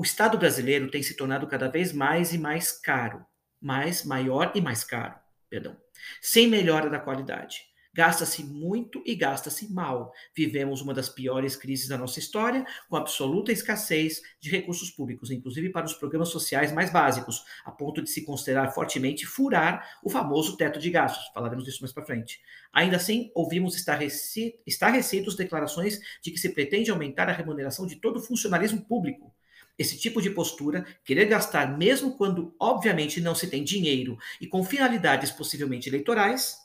O 0.00 0.04
Estado 0.04 0.38
brasileiro 0.38 0.88
tem 0.88 1.02
se 1.02 1.16
tornado 1.16 1.44
cada 1.48 1.66
vez 1.66 1.92
mais 1.92 2.32
e 2.32 2.38
mais 2.38 2.70
caro, 2.70 3.26
mais 3.60 4.04
maior 4.04 4.52
e 4.54 4.60
mais 4.60 4.84
caro, 4.84 5.16
perdão, 5.50 5.76
sem 6.22 6.46
melhora 6.46 6.88
da 6.88 7.00
qualidade. 7.00 7.62
Gasta-se 7.92 8.44
muito 8.44 9.02
e 9.04 9.16
gasta-se 9.16 9.72
mal. 9.72 10.12
Vivemos 10.36 10.80
uma 10.80 10.94
das 10.94 11.08
piores 11.08 11.56
crises 11.56 11.88
da 11.88 11.98
nossa 11.98 12.20
história, 12.20 12.64
com 12.88 12.94
absoluta 12.94 13.50
escassez 13.50 14.22
de 14.40 14.48
recursos 14.48 14.88
públicos, 14.88 15.32
inclusive 15.32 15.70
para 15.70 15.86
os 15.86 15.94
programas 15.94 16.28
sociais 16.28 16.70
mais 16.70 16.92
básicos, 16.92 17.42
a 17.64 17.72
ponto 17.72 18.00
de 18.00 18.08
se 18.08 18.24
considerar 18.24 18.70
fortemente 18.70 19.26
furar 19.26 19.98
o 20.04 20.08
famoso 20.08 20.56
teto 20.56 20.78
de 20.78 20.90
gastos. 20.90 21.26
Falaremos 21.34 21.64
disso 21.64 21.80
mais 21.80 21.92
para 21.92 22.06
frente. 22.06 22.40
Ainda 22.72 22.94
assim, 22.94 23.32
ouvimos 23.34 23.74
estarrecidos 23.74 25.34
declarações 25.34 25.98
de 26.22 26.30
que 26.30 26.38
se 26.38 26.50
pretende 26.50 26.88
aumentar 26.88 27.28
a 27.28 27.32
remuneração 27.32 27.84
de 27.84 27.96
todo 27.96 28.18
o 28.18 28.22
funcionalismo 28.22 28.84
público. 28.84 29.34
Esse 29.78 29.96
tipo 29.96 30.20
de 30.20 30.30
postura, 30.30 30.84
querer 31.04 31.26
gastar 31.26 31.78
mesmo 31.78 32.16
quando 32.16 32.54
obviamente 32.58 33.20
não 33.20 33.34
se 33.34 33.46
tem 33.46 33.62
dinheiro 33.62 34.18
e 34.40 34.46
com 34.46 34.64
finalidades 34.64 35.30
possivelmente 35.30 35.88
eleitorais, 35.88 36.56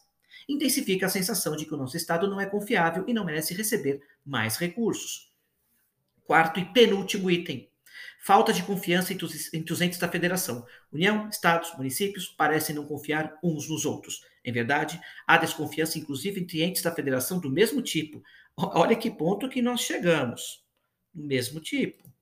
intensifica 0.49 1.05
a 1.05 1.09
sensação 1.09 1.55
de 1.55 1.65
que 1.65 1.73
o 1.73 1.77
nosso 1.77 1.95
Estado 1.95 2.27
não 2.27 2.41
é 2.41 2.45
confiável 2.45 3.03
e 3.07 3.13
não 3.13 3.23
merece 3.23 3.53
receber 3.53 4.01
mais 4.25 4.57
recursos. 4.57 5.31
Quarto 6.25 6.59
e 6.59 6.65
penúltimo 6.65 7.29
item: 7.29 7.69
falta 8.23 8.51
de 8.51 8.63
confiança 8.63 9.13
entre 9.13 9.25
os, 9.73 9.81
entes 9.81 9.99
da 9.99 10.07
federação. 10.07 10.65
União, 10.91 11.29
estados, 11.29 11.75
municípios 11.77 12.27
parecem 12.27 12.75
não 12.75 12.85
confiar 12.85 13.37
uns 13.43 13.69
nos 13.69 13.85
outros. 13.85 14.21
Em 14.43 14.51
verdade, 14.51 14.99
há 15.27 15.37
desconfiança 15.37 15.99
inclusive 15.99 16.41
entre 16.41 16.63
entes 16.63 16.81
da 16.81 16.93
federação 16.93 17.39
do 17.39 17.49
mesmo 17.49 17.81
tipo. 17.81 18.23
Olha 18.57 18.95
que 18.95 19.11
ponto 19.11 19.49
que 19.49 19.61
nós 19.61 19.81
chegamos. 19.81 20.63
Do 21.13 21.23
mesmo 21.23 21.59
tipo. 21.59 22.12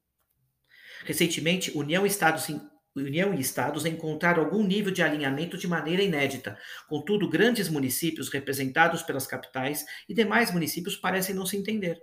Recentemente, 1.06 1.76
União 1.76 2.06
e 2.06 2.10
Estados, 2.10 2.48
União 2.96 3.34
e 3.34 3.40
Estados 3.40 3.86
encontraram 3.86 4.44
algum 4.44 4.64
nível 4.64 4.92
de 4.92 5.02
alinhamento 5.02 5.58
de 5.58 5.68
maneira 5.68 6.04
inédita. 6.04 6.58
Contudo, 6.88 7.30
grandes 7.30 7.70
municípios 7.70 8.30
representados 8.30 9.02
pelas 9.02 9.26
capitais 9.26 9.86
e 10.08 10.14
demais 10.14 10.52
municípios 10.52 10.98
parecem 10.98 11.34
não 11.34 11.46
se 11.46 11.58
entender. 11.58 11.98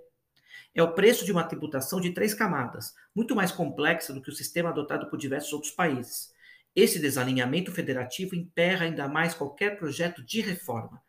É 0.75 0.83
o 0.83 0.95
preço 0.95 1.25
de 1.25 1.33
uma 1.33 1.45
tributação 1.45 2.01
de 2.01 2.13
três 2.13 2.35
camadas, 2.35 2.95
muito 3.15 3.35
mais 3.35 3.51
complexa 3.51 4.13
do 4.13 4.23
que 4.23 4.31
o 4.31 4.35
sistema 4.35 4.71
adotado 4.71 5.09
por 5.09 5.19
diversos 5.19 5.53
outros 5.53 5.73
países. 5.73 6.33
Esse 6.75 6.99
desalinhamento 6.99 7.73
federativo 7.73 8.37
emperra 8.37 8.85
ainda 8.85 9.09
mais 9.09 9.35
qualquer 9.35 9.79
projeto 9.79 10.23
de 10.23 10.41
reforma. 10.41 11.03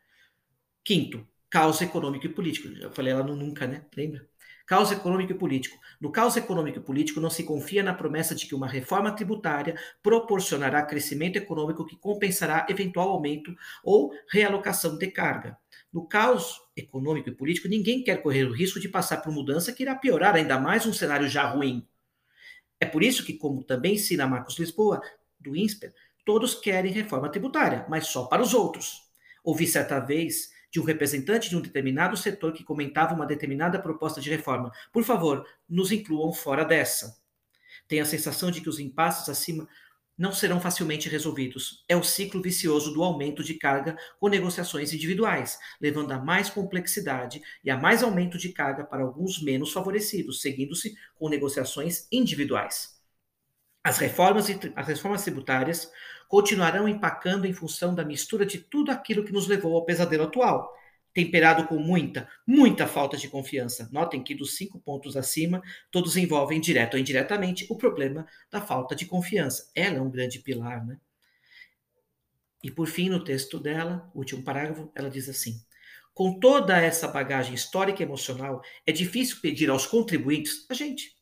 Quinto, 0.82 1.26
caos 1.48 1.80
econômico 1.80 2.26
e 2.26 2.28
político. 2.28 2.68
Eu 2.68 2.90
falei 2.90 3.14
lá 3.14 3.22
no 3.22 3.36
nunca, 3.36 3.66
né? 3.66 3.84
Lembra? 3.96 4.28
Caos 4.70 4.92
econômico 4.92 5.32
e 5.32 5.34
político. 5.34 5.76
No 6.00 6.12
caos 6.12 6.36
econômico 6.36 6.78
e 6.78 6.80
político, 6.80 7.18
não 7.18 7.28
se 7.28 7.42
confia 7.42 7.82
na 7.82 7.92
promessa 7.92 8.36
de 8.36 8.46
que 8.46 8.54
uma 8.54 8.68
reforma 8.68 9.10
tributária 9.10 9.74
proporcionará 10.00 10.80
crescimento 10.84 11.34
econômico 11.34 11.84
que 11.84 11.96
compensará 11.96 12.68
eventual 12.70 13.08
aumento 13.08 13.52
ou 13.82 14.12
realocação 14.30 14.96
de 14.96 15.08
carga. 15.08 15.58
No 15.92 16.06
caos 16.06 16.60
econômico 16.76 17.28
e 17.28 17.34
político, 17.34 17.66
ninguém 17.66 18.04
quer 18.04 18.22
correr 18.22 18.44
o 18.44 18.52
risco 18.52 18.78
de 18.78 18.88
passar 18.88 19.16
por 19.16 19.32
mudança 19.32 19.72
que 19.72 19.82
irá 19.82 19.96
piorar 19.96 20.36
ainda 20.36 20.56
mais 20.56 20.86
um 20.86 20.92
cenário 20.92 21.28
já 21.28 21.50
ruim. 21.50 21.84
É 22.78 22.86
por 22.86 23.02
isso 23.02 23.24
que, 23.24 23.32
como 23.32 23.64
também 23.64 23.94
ensina 23.94 24.24
Marcos 24.24 24.56
Lisboa, 24.56 25.02
do 25.40 25.56
INSPER, 25.56 25.92
todos 26.24 26.54
querem 26.54 26.92
reforma 26.92 27.28
tributária, 27.28 27.84
mas 27.88 28.06
só 28.06 28.26
para 28.26 28.40
os 28.40 28.54
outros. 28.54 29.02
Ouvi 29.42 29.66
certa 29.66 29.98
vez 29.98 30.52
de 30.70 30.80
um 30.80 30.84
representante 30.84 31.48
de 31.48 31.56
um 31.56 31.60
determinado 31.60 32.16
setor 32.16 32.52
que 32.52 32.64
comentava 32.64 33.14
uma 33.14 33.26
determinada 33.26 33.78
proposta 33.78 34.20
de 34.20 34.30
reforma. 34.30 34.70
Por 34.92 35.04
favor, 35.04 35.46
nos 35.68 35.90
incluam 35.90 36.32
fora 36.32 36.64
dessa. 36.64 37.18
Tenho 37.88 38.02
a 38.02 38.06
sensação 38.06 38.50
de 38.50 38.60
que 38.60 38.68
os 38.68 38.78
impasses 38.78 39.28
acima 39.28 39.68
não 40.20 40.32
serão 40.32 40.60
facilmente 40.60 41.08
resolvidos. 41.08 41.82
É 41.88 41.96
o 41.96 42.02
ciclo 42.02 42.42
vicioso 42.42 42.92
do 42.92 43.02
aumento 43.02 43.42
de 43.42 43.54
carga 43.54 43.96
com 44.20 44.28
negociações 44.28 44.92
individuais, 44.92 45.58
levando 45.80 46.12
a 46.12 46.18
mais 46.18 46.50
complexidade 46.50 47.40
e 47.64 47.70
a 47.70 47.76
mais 47.78 48.02
aumento 48.02 48.36
de 48.36 48.50
carga 48.50 48.84
para 48.84 49.02
alguns 49.02 49.42
menos 49.42 49.72
favorecidos, 49.72 50.42
seguindo-se 50.42 50.94
com 51.14 51.30
negociações 51.30 52.06
individuais. 52.12 53.00
As 53.82 53.96
reformas, 53.96 54.46
as 54.76 54.86
reformas 54.86 55.22
tributárias 55.22 55.90
continuarão 56.30 56.86
empacando 56.86 57.44
em 57.44 57.52
função 57.52 57.92
da 57.92 58.04
mistura 58.04 58.46
de 58.46 58.58
tudo 58.58 58.92
aquilo 58.92 59.24
que 59.24 59.32
nos 59.32 59.48
levou 59.48 59.74
ao 59.74 59.84
pesadelo 59.84 60.22
atual, 60.22 60.72
temperado 61.12 61.66
com 61.66 61.76
muita, 61.76 62.28
muita 62.46 62.86
falta 62.86 63.16
de 63.16 63.28
confiança. 63.28 63.88
Notem 63.90 64.22
que 64.22 64.32
dos 64.32 64.56
cinco 64.56 64.78
pontos 64.78 65.16
acima, 65.16 65.60
todos 65.90 66.16
envolvem, 66.16 66.60
direto 66.60 66.94
ou 66.94 67.00
indiretamente, 67.00 67.66
o 67.68 67.76
problema 67.76 68.28
da 68.48 68.60
falta 68.60 68.94
de 68.94 69.06
confiança. 69.06 69.72
Ela 69.74 69.96
é 69.96 70.00
um 70.00 70.08
grande 70.08 70.38
pilar, 70.38 70.86
né? 70.86 71.00
E 72.62 72.70
por 72.70 72.86
fim, 72.86 73.08
no 73.08 73.24
texto 73.24 73.58
dela, 73.58 74.08
último 74.14 74.44
parágrafo, 74.44 74.88
ela 74.94 75.10
diz 75.10 75.28
assim: 75.28 75.60
com 76.14 76.38
toda 76.38 76.80
essa 76.80 77.08
bagagem 77.08 77.54
histórica 77.54 78.04
e 78.04 78.06
emocional, 78.06 78.62
é 78.86 78.92
difícil 78.92 79.38
pedir 79.42 79.68
aos 79.68 79.84
contribuintes, 79.84 80.64
a 80.70 80.74
gente, 80.74 81.16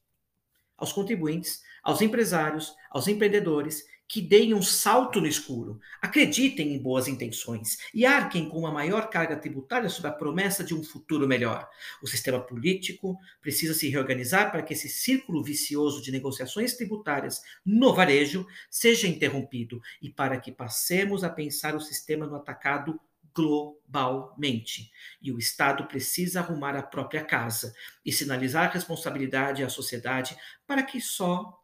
aos 0.76 0.92
contribuintes, 0.92 1.62
aos 1.82 2.02
empresários, 2.02 2.74
aos 2.90 3.08
empreendedores 3.08 3.86
que 4.08 4.22
deem 4.22 4.54
um 4.54 4.62
salto 4.62 5.20
no 5.20 5.26
escuro, 5.26 5.78
acreditem 6.00 6.74
em 6.74 6.78
boas 6.78 7.06
intenções 7.06 7.76
e 7.92 8.06
arquem 8.06 8.48
com 8.48 8.58
uma 8.58 8.72
maior 8.72 9.10
carga 9.10 9.36
tributária 9.36 9.90
sob 9.90 10.08
a 10.08 10.12
promessa 10.12 10.64
de 10.64 10.74
um 10.74 10.82
futuro 10.82 11.28
melhor. 11.28 11.68
O 12.02 12.06
sistema 12.06 12.40
político 12.40 13.18
precisa 13.42 13.74
se 13.74 13.88
reorganizar 13.90 14.50
para 14.50 14.62
que 14.62 14.72
esse 14.72 14.88
círculo 14.88 15.44
vicioso 15.44 16.00
de 16.00 16.10
negociações 16.10 16.74
tributárias 16.74 17.42
no 17.64 17.92
varejo 17.92 18.46
seja 18.70 19.06
interrompido 19.06 19.78
e 20.00 20.08
para 20.08 20.40
que 20.40 20.50
passemos 20.50 21.22
a 21.22 21.28
pensar 21.28 21.76
o 21.76 21.80
sistema 21.80 22.26
no 22.26 22.36
atacado 22.36 22.98
globalmente. 23.34 24.90
E 25.20 25.30
o 25.30 25.38
Estado 25.38 25.86
precisa 25.86 26.40
arrumar 26.40 26.74
a 26.74 26.82
própria 26.82 27.22
casa 27.22 27.74
e 28.04 28.10
sinalizar 28.10 28.72
responsabilidade 28.72 29.62
à 29.62 29.68
sociedade 29.68 30.34
para 30.66 30.82
que 30.82 30.98
só 30.98 31.62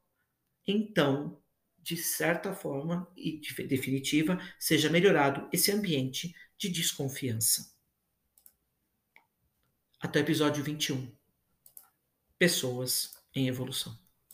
então 0.66 1.38
de 1.84 1.98
certa 1.98 2.54
forma 2.54 3.06
e 3.14 3.40
definitiva, 3.68 4.40
seja 4.58 4.88
melhorado 4.88 5.46
esse 5.52 5.70
ambiente 5.70 6.34
de 6.56 6.70
desconfiança. 6.70 7.74
Até 10.00 10.20
o 10.20 10.22
episódio 10.22 10.64
21. 10.64 11.14
Pessoas 12.38 13.12
em 13.34 13.48
evolução. 13.48 14.03